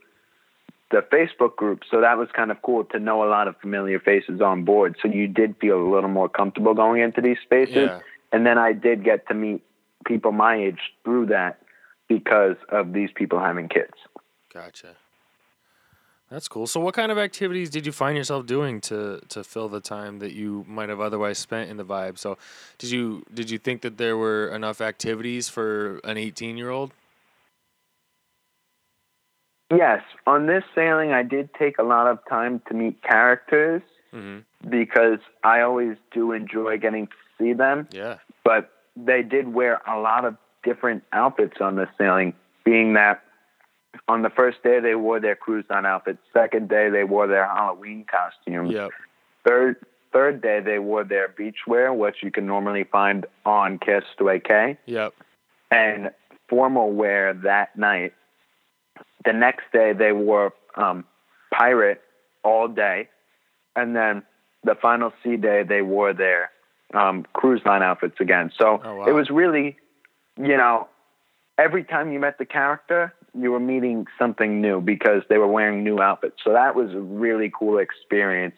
the 0.90 1.04
Facebook 1.12 1.56
group. 1.56 1.82
So 1.90 2.00
that 2.00 2.16
was 2.16 2.28
kind 2.34 2.50
of 2.50 2.62
cool 2.62 2.84
to 2.84 2.98
know 2.98 3.24
a 3.24 3.28
lot 3.28 3.48
of 3.48 3.56
familiar 3.58 3.98
faces 3.98 4.40
on 4.40 4.64
board. 4.64 4.96
So 5.02 5.08
you 5.08 5.26
did 5.26 5.56
feel 5.60 5.78
a 5.78 5.88
little 5.92 6.08
more 6.08 6.28
comfortable 6.28 6.74
going 6.74 7.02
into 7.02 7.20
these 7.20 7.38
spaces. 7.42 7.90
Yeah. 7.90 8.00
And 8.32 8.46
then 8.46 8.58
I 8.58 8.72
did 8.72 9.04
get 9.04 9.26
to 9.28 9.34
meet 9.34 9.62
people 10.06 10.32
my 10.32 10.56
age 10.56 10.80
through 11.04 11.26
that 11.26 11.58
because 12.08 12.56
of 12.70 12.92
these 12.92 13.10
people 13.14 13.38
having 13.40 13.68
kids. 13.68 13.92
Gotcha. 14.52 14.96
That's 16.30 16.48
cool. 16.48 16.66
So, 16.66 16.80
what 16.80 16.94
kind 16.94 17.12
of 17.12 17.18
activities 17.18 17.70
did 17.70 17.86
you 17.86 17.92
find 17.92 18.16
yourself 18.16 18.46
doing 18.46 18.80
to 18.82 19.20
to 19.28 19.44
fill 19.44 19.68
the 19.68 19.80
time 19.80 20.18
that 20.18 20.32
you 20.32 20.64
might 20.66 20.88
have 20.88 21.00
otherwise 21.00 21.38
spent 21.38 21.70
in 21.70 21.76
the 21.76 21.84
vibe? 21.84 22.18
So, 22.18 22.36
did 22.78 22.90
you 22.90 23.24
did 23.32 23.48
you 23.48 23.58
think 23.58 23.82
that 23.82 23.96
there 23.96 24.16
were 24.16 24.48
enough 24.48 24.80
activities 24.80 25.48
for 25.48 26.00
an 26.02 26.16
eighteen 26.16 26.56
year 26.56 26.70
old? 26.70 26.92
Yes, 29.70 30.02
on 30.26 30.46
this 30.46 30.62
sailing, 30.74 31.12
I 31.12 31.22
did 31.22 31.50
take 31.54 31.78
a 31.78 31.82
lot 31.82 32.06
of 32.06 32.18
time 32.28 32.60
to 32.68 32.74
meet 32.74 33.02
characters 33.02 33.82
Mm-hmm. 34.14 34.70
because 34.70 35.18
I 35.44 35.60
always 35.60 35.96
do 36.12 36.32
enjoy 36.32 36.78
getting 36.78 37.08
to 37.08 37.12
see 37.38 37.52
them. 37.52 37.86
Yeah. 37.90 38.18
But 38.44 38.70
they 38.96 39.22
did 39.22 39.52
wear 39.52 39.80
a 39.86 39.98
lot 39.98 40.24
of 40.24 40.36
different 40.64 41.04
outfits 41.12 41.60
on 41.60 41.76
the 41.76 41.86
sailing, 41.98 42.32
being 42.64 42.94
that 42.94 43.22
on 44.08 44.22
the 44.22 44.30
first 44.30 44.62
day 44.62 44.80
they 44.80 44.94
wore 44.94 45.20
their 45.20 45.36
cruise 45.36 45.64
on 45.70 45.86
outfits, 45.86 46.18
second 46.32 46.68
day 46.68 46.88
they 46.90 47.04
wore 47.04 47.26
their 47.26 47.46
Halloween 47.46 48.04
costumes, 48.10 48.72
Yep. 48.72 48.90
third 49.46 49.76
third 50.12 50.40
day 50.40 50.60
they 50.60 50.78
wore 50.78 51.04
their 51.04 51.28
beach 51.28 51.66
wear, 51.66 51.92
which 51.92 52.16
you 52.22 52.30
can 52.30 52.46
normally 52.46 52.84
find 52.84 53.26
on 53.44 53.78
Castaway 53.78 54.40
Cay. 54.40 54.78
Yep. 54.86 55.12
and 55.70 56.10
formal 56.48 56.92
wear 56.92 57.34
that 57.34 57.76
night. 57.76 58.14
The 59.24 59.32
next 59.32 59.64
day 59.72 59.92
they 59.92 60.12
wore 60.12 60.52
um, 60.76 61.04
pirate 61.52 62.00
all 62.44 62.68
day, 62.68 63.08
and 63.74 63.96
then 63.96 64.22
the 64.62 64.76
final 64.76 65.12
sea 65.24 65.36
day 65.36 65.64
they 65.64 65.82
wore 65.82 66.12
their 66.12 66.50
um, 66.94 67.24
cruise 67.32 67.62
line 67.66 67.82
outfits 67.82 68.16
again. 68.20 68.50
So 68.58 68.80
Oh, 68.84 68.96
wow. 68.96 69.06
it 69.06 69.12
was 69.12 69.30
really, 69.30 69.76
you 70.38 70.56
know, 70.56 70.88
every 71.58 71.84
time 71.84 72.12
you 72.12 72.20
met 72.20 72.38
the 72.38 72.44
character, 72.46 73.12
you 73.38 73.50
were 73.52 73.60
meeting 73.60 74.06
something 74.18 74.60
new 74.60 74.80
because 74.80 75.22
they 75.28 75.38
were 75.38 75.46
wearing 75.48 75.84
new 75.84 76.00
outfits. 76.00 76.36
So 76.44 76.52
that 76.52 76.74
was 76.74 76.92
a 76.94 77.00
really 77.00 77.50
cool 77.56 77.78
experience. 77.78 78.56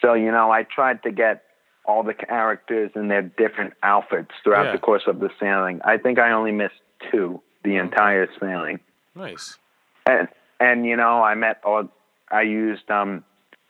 So 0.00 0.14
you 0.14 0.30
know, 0.30 0.50
I 0.50 0.62
tried 0.64 1.02
to 1.04 1.10
get 1.10 1.42
all 1.86 2.02
the 2.02 2.14
characters 2.14 2.90
in 2.94 3.08
their 3.08 3.22
different 3.22 3.74
outfits 3.82 4.30
throughout 4.42 4.66
Yeah. 4.66 4.72
the 4.72 4.78
course 4.78 5.04
of 5.06 5.20
the 5.20 5.30
sailing. 5.40 5.80
I 5.84 5.98
think 5.98 6.18
I 6.18 6.32
only 6.32 6.52
missed 6.52 6.80
two 7.10 7.40
the 7.64 7.76
entire 7.76 8.28
sailing. 8.40 8.80
Nice. 9.14 9.58
And 10.06 10.28
and 10.60 10.84
you 10.86 10.96
know, 10.96 11.22
I 11.22 11.34
met 11.34 11.60
all 11.64 11.88
I 12.30 12.42
used 12.42 12.90
um 12.90 13.24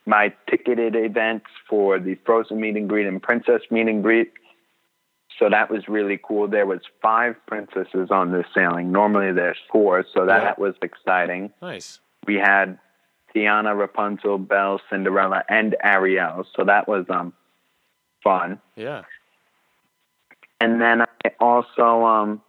my 0.07 0.33
ticketed 0.49 0.95
events 0.95 1.45
for 1.69 1.99
the 1.99 2.15
Frozen 2.25 2.59
meet 2.59 2.77
and 2.77 2.87
greet 2.89 3.05
and 3.05 3.21
Princess 3.21 3.61
meet 3.69 3.87
and 3.87 4.01
greet. 4.01 4.31
So 5.37 5.49
that 5.49 5.69
was 5.69 5.87
really 5.87 6.17
cool. 6.23 6.47
There 6.47 6.65
was 6.65 6.79
five 7.01 7.35
princesses 7.45 8.09
on 8.09 8.31
this 8.31 8.45
sailing. 8.55 8.91
Normally 8.91 9.33
there's 9.33 9.57
four, 9.71 10.03
so 10.13 10.25
that 10.25 10.41
Yeah. 10.41 10.53
was 10.57 10.75
exciting. 10.81 11.51
Nice. 11.61 11.99
We 12.25 12.35
had 12.35 12.79
Tiana, 13.35 13.77
Rapunzel, 13.77 14.37
Belle, 14.39 14.81
Cinderella, 14.89 15.43
and 15.49 15.75
Ariel. 15.83 16.47
So 16.55 16.63
that 16.63 16.87
was 16.87 17.05
um 17.09 17.33
fun. 18.23 18.59
Yeah. 18.75 19.03
And 20.59 20.81
then 20.81 21.01
I 21.01 21.31
also 21.39 22.03
um 22.05 22.41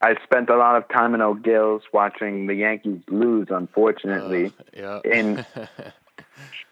I 0.00 0.14
spent 0.24 0.48
a 0.50 0.56
lot 0.56 0.76
of 0.76 0.88
time 0.88 1.14
in 1.14 1.20
O'Gill's 1.20 1.82
watching 1.92 2.46
the 2.46 2.54
Yankees 2.54 3.00
lose, 3.08 3.48
unfortunately. 3.50 4.46
Uh, 4.46 4.62
yeah. 4.76 5.00
in- 5.04 5.46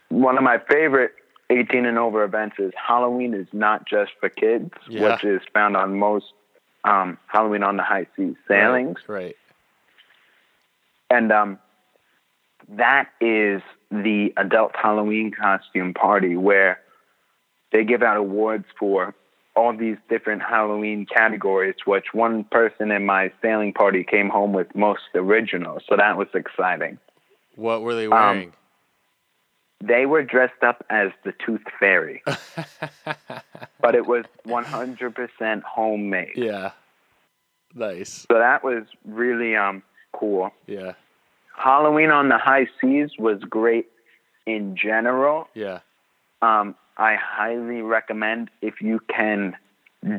One 0.09 0.37
of 0.37 0.45
my 0.45 0.59
favorite 0.59 1.13
18 1.51 1.87
and 1.87 1.99
over 1.99 2.25
events 2.25 2.57
is 2.59 2.73
Halloween 2.77 3.35
is 3.35 3.47
not 3.53 3.87
just 3.87 4.13
for 4.21 4.29
kids, 4.29 4.71
Yeah. 4.89 5.13
which 5.15 5.25
is 5.25 5.41
found 5.53 5.77
on 5.77 5.99
most 5.99 6.27
um, 6.85 7.19
Halloween 7.27 7.63
on 7.63 7.77
the 7.77 7.83
high 7.83 8.07
seas 8.17 8.35
sailings. 8.47 8.99
Right. 9.09 9.37
And 11.11 11.33
um, 11.33 11.59
that 12.69 13.09
is 13.21 13.63
the 13.91 14.33
adult 14.37 14.73
Halloween 14.75 15.31
costume 15.33 15.95
party 15.95 16.37
where 16.37 16.81
they 17.73 17.85
give 17.85 18.03
out 18.03 18.17
awards 18.17 18.65
for 18.79 19.15
all 19.57 19.77
these 19.77 19.97
different 20.09 20.43
Halloween 20.43 21.07
categories, 21.07 21.77
which 21.85 22.07
one 22.13 22.45
person 22.45 22.91
in 22.91 23.07
my 23.07 23.31
sailing 23.41 23.73
party 23.73 24.03
came 24.03 24.29
home 24.29 24.53
with 24.53 24.75
most 24.75 25.03
original. 25.15 25.81
So 25.89 25.97
that 25.97 26.17
was 26.17 26.29
exciting. 26.35 26.99
What 27.55 27.83
were 27.83 27.95
they 27.95 28.07
Um, 28.07 28.11
wearing? 28.11 28.53
They 29.81 30.07
were 30.07 30.23
dressed 30.23 30.63
up 30.63 30.85
as 30.89 31.11
the 31.25 31.33
Tooth 31.45 31.63
Fairy, 31.79 32.23
but 33.81 33.95
it 33.95 34.07
was 34.07 34.25
100% 34.47 35.63
homemade. 35.63 36.33
yeah. 36.37 36.71
Nice. 37.77 38.25
So 38.31 38.39
that 38.39 38.63
was 38.63 38.85
really 39.05 39.57
um, 39.57 39.83
cool. 40.13 40.53
Yeah. 40.67 40.93
Halloween 41.57 42.11
on 42.11 42.29
the 42.29 42.39
high 42.39 42.69
seas 42.81 43.11
was 43.19 43.41
great 43.43 43.87
in 44.47 44.77
general. 44.77 45.49
Yeah. 45.55 45.81
Um, 46.41 46.77
I 46.97 47.17
highly 47.17 47.83
recommend 47.83 48.51
if 48.63 48.81
you 48.81 49.01
can 49.09 49.57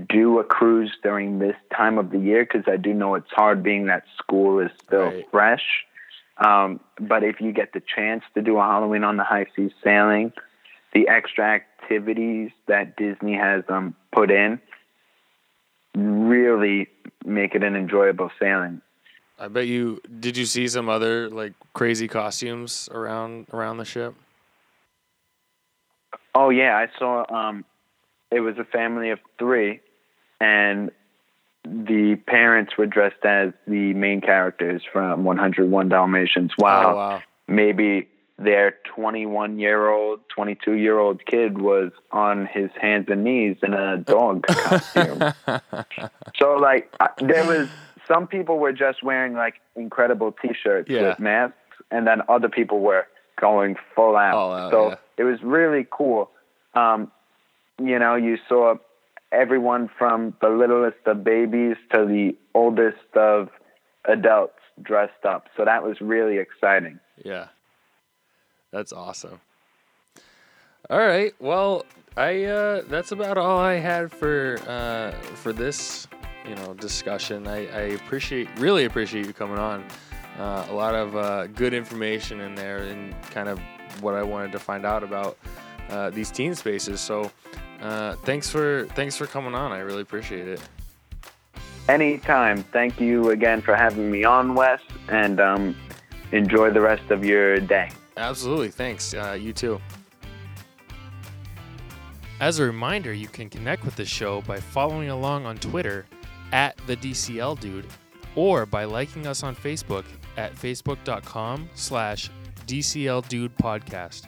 do 0.09 0.39
a 0.39 0.43
cruise 0.43 0.91
during 1.01 1.39
this 1.39 1.55
time 1.73 1.97
of 1.97 2.09
the 2.09 2.19
year 2.19 2.43
because 2.43 2.67
I 2.67 2.75
do 2.75 2.93
know 2.93 3.15
it's 3.15 3.31
hard 3.31 3.63
being 3.63 3.85
that 3.85 4.03
school 4.17 4.59
is 4.59 4.71
still 4.85 5.05
Right. 5.05 5.25
fresh. 5.31 5.85
Um, 6.37 6.79
but 6.99 7.23
if 7.23 7.39
you 7.39 7.51
get 7.53 7.73
the 7.73 7.81
chance 7.81 8.23
to 8.33 8.41
do 8.41 8.57
a 8.57 8.61
Halloween 8.61 9.03
on 9.03 9.17
the 9.17 9.23
high 9.23 9.45
seas 9.55 9.71
sailing, 9.83 10.33
the 10.93 11.07
extra 11.07 11.45
activities 11.45 12.51
that 12.67 12.97
Disney 12.97 13.35
has 13.35 13.63
um, 13.69 13.95
put 14.11 14.31
in 14.31 14.59
really 15.95 16.87
make 17.25 17.55
it 17.55 17.63
an 17.63 17.75
enjoyable 17.75 18.29
sailing. 18.39 18.81
I 19.37 19.47
bet 19.49 19.67
you 19.67 20.01
did 20.19 20.37
you 20.37 20.45
see 20.45 20.67
some 20.67 20.87
other 20.87 21.29
like 21.29 21.53
crazy 21.73 22.07
costumes 22.07 22.87
around 22.91 23.47
around 23.51 23.77
the 23.77 23.85
ship? 23.85 24.15
Oh 26.33 26.49
yeah, 26.49 26.77
I 26.77 26.87
saw. 26.97 27.25
Um, 27.33 27.65
it 28.31 28.39
was 28.39 28.57
a 28.57 28.65
family 28.65 29.09
of 29.09 29.19
three, 29.37 29.81
and 30.39 30.91
the 31.65 32.15
parents 32.27 32.77
were 32.77 32.85
dressed 32.85 33.23
as 33.25 33.51
the 33.67 33.93
main 33.93 34.21
characters 34.21 34.83
from 34.91 35.23
101 35.23 35.89
Dalmatians. 35.89 36.51
Wow. 36.57 36.91
Oh, 36.91 36.95
wow. 36.95 37.21
Maybe 37.47 38.07
their 38.37 38.75
21 38.95 39.59
year 39.59 39.89
old, 39.89 40.19
22 40.29 40.73
year 40.73 40.99
old 40.99 41.25
kid 41.25 41.57
was 41.59 41.91
on 42.11 42.45
his 42.45 42.69
hands 42.79 43.05
and 43.09 43.23
knees 43.23 43.57
in 43.63 43.73
a 43.73 43.97
dog 43.97 44.45
costume. 44.47 45.33
So 46.37 46.55
like 46.55 46.93
there 47.19 47.45
was 47.45 47.69
some 48.07 48.27
people 48.27 48.59
were 48.59 48.73
just 48.73 49.03
wearing 49.03 49.33
like 49.33 49.55
incredible 49.75 50.33
t-shirts 50.33 50.89
Yeah. 50.89 51.09
with 51.09 51.19
masks 51.19 51.55
and 51.91 52.05
then 52.05 52.21
other 52.27 52.49
people 52.49 52.79
were 52.79 53.07
going 53.39 53.75
full 53.95 54.15
out. 54.15 54.35
Out, 54.35 54.71
so 54.71 54.89
yeah. 54.89 54.95
it 55.17 55.23
was 55.23 55.41
really 55.41 55.87
cool. 55.89 56.29
Um, 56.73 57.11
you 57.81 57.99
know, 57.99 58.15
you 58.15 58.37
saw 58.47 58.75
everyone 59.35 59.89
from 59.97 60.33
the 60.41 60.49
littlest 60.49 60.97
of 61.05 61.23
babies 61.23 61.75
to 61.93 62.05
the 62.05 62.35
oldest 62.53 63.15
of 63.15 63.49
adults 64.05 64.59
dressed 64.81 65.25
up. 65.27 65.47
So 65.57 65.65
that 65.65 65.83
was 65.83 65.99
really 66.01 66.37
exciting. 66.37 66.99
Yeah. 67.23 67.47
That's 68.71 68.91
awesome. 68.91 69.39
All 70.89 70.99
right. 70.99 71.33
Well, 71.39 71.85
I 72.17 72.43
uh, 72.43 72.81
that's 72.87 73.11
about 73.11 73.37
all 73.37 73.57
I 73.57 73.75
had 73.75 74.11
for 74.11 74.59
uh, 74.67 75.11
for 75.35 75.51
this 75.51 76.07
you 76.47 76.55
know 76.55 76.73
discussion. 76.73 77.47
I, 77.47 77.67
I 77.67 77.81
appreciate 77.95 78.47
really 78.59 78.85
appreciate 78.85 79.25
you 79.25 79.33
coming 79.33 79.57
on. 79.57 79.83
Uh, 80.37 80.67
a 80.69 80.73
lot 80.73 80.93
of 80.93 81.15
uh, 81.15 81.47
good 81.47 81.73
information 81.73 82.41
in 82.41 82.55
there 82.55 82.79
and 82.79 83.15
kind 83.31 83.47
of 83.47 83.59
what 84.01 84.13
I 84.13 84.23
wanted 84.23 84.51
to 84.51 84.59
find 84.59 84.85
out 84.85 85.01
about 85.01 85.37
uh, 85.89 86.09
these 86.09 86.29
teen 86.29 86.53
spaces. 86.53 86.99
So 86.99 87.31
uh, 87.81 88.15
thanks 88.23 88.49
for 88.49 88.87
thanks 88.95 89.15
for 89.15 89.25
coming 89.25 89.55
on. 89.55 89.71
I 89.71 89.79
really 89.79 90.01
appreciate 90.01 90.47
it. 90.47 90.61
Anytime. 91.87 92.63
Thank 92.63 92.99
you 92.99 93.29
again 93.29 93.61
for 93.61 93.75
having 93.75 94.09
me 94.09 94.23
on, 94.23 94.55
Wes, 94.55 94.81
and 95.07 95.39
um, 95.39 95.75
enjoy 96.31 96.71
the 96.71 96.81
rest 96.81 97.11
of 97.11 97.23
your 97.23 97.59
day. 97.59 97.91
Absolutely. 98.17 98.69
Thanks. 98.69 99.13
Uh, 99.13 99.37
you 99.39 99.53
too. 99.53 99.79
As 102.39 102.59
a 102.59 102.63
reminder, 102.63 103.13
you 103.13 103.27
can 103.27 103.49
connect 103.49 103.85
with 103.85 103.95
the 103.95 104.05
show 104.05 104.41
by 104.41 104.59
following 104.59 105.09
along 105.09 105.45
on 105.45 105.57
Twitter 105.57 106.05
at 106.51 106.75
the 106.87 106.97
DCL 106.97 107.59
Dude 107.59 107.87
or 108.35 108.65
by 108.65 108.83
liking 108.83 109.25
us 109.27 109.43
on 109.43 109.55
Facebook 109.55 110.05
at 110.37 110.53
facebook.com 110.53 111.69
slash 111.75 112.29
DCL 112.67 113.27
Dude 113.29 113.55
Podcast. 113.57 114.25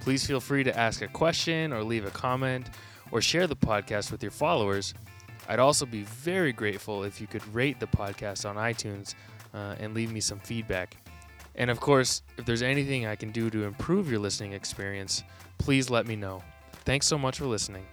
Please 0.00 0.26
feel 0.26 0.40
free 0.40 0.64
to 0.64 0.76
ask 0.78 1.02
a 1.02 1.08
question 1.08 1.72
or 1.72 1.82
leave 1.82 2.06
a 2.06 2.10
comment 2.10 2.70
or 3.10 3.20
share 3.20 3.46
the 3.46 3.56
podcast 3.56 4.10
with 4.10 4.22
your 4.22 4.32
followers. 4.32 4.94
I'd 5.48 5.58
also 5.58 5.86
be 5.86 6.02
very 6.02 6.52
grateful 6.52 7.04
if 7.04 7.20
you 7.20 7.26
could 7.26 7.46
rate 7.54 7.80
the 7.80 7.86
podcast 7.86 8.48
on 8.48 8.56
iTunes 8.56 9.14
uh, 9.54 9.76
and 9.80 9.94
leave 9.94 10.12
me 10.12 10.20
some 10.20 10.38
feedback. 10.38 10.96
And 11.54 11.70
of 11.70 11.80
course, 11.80 12.22
if 12.36 12.44
there's 12.44 12.62
anything 12.62 13.06
I 13.06 13.16
can 13.16 13.32
do 13.32 13.50
to 13.50 13.64
improve 13.64 14.10
your 14.10 14.20
listening 14.20 14.52
experience, 14.52 15.24
please 15.58 15.90
let 15.90 16.06
me 16.06 16.16
know. 16.16 16.42
Thanks 16.84 17.06
so 17.06 17.18
much 17.18 17.38
for 17.38 17.46
listening. 17.46 17.84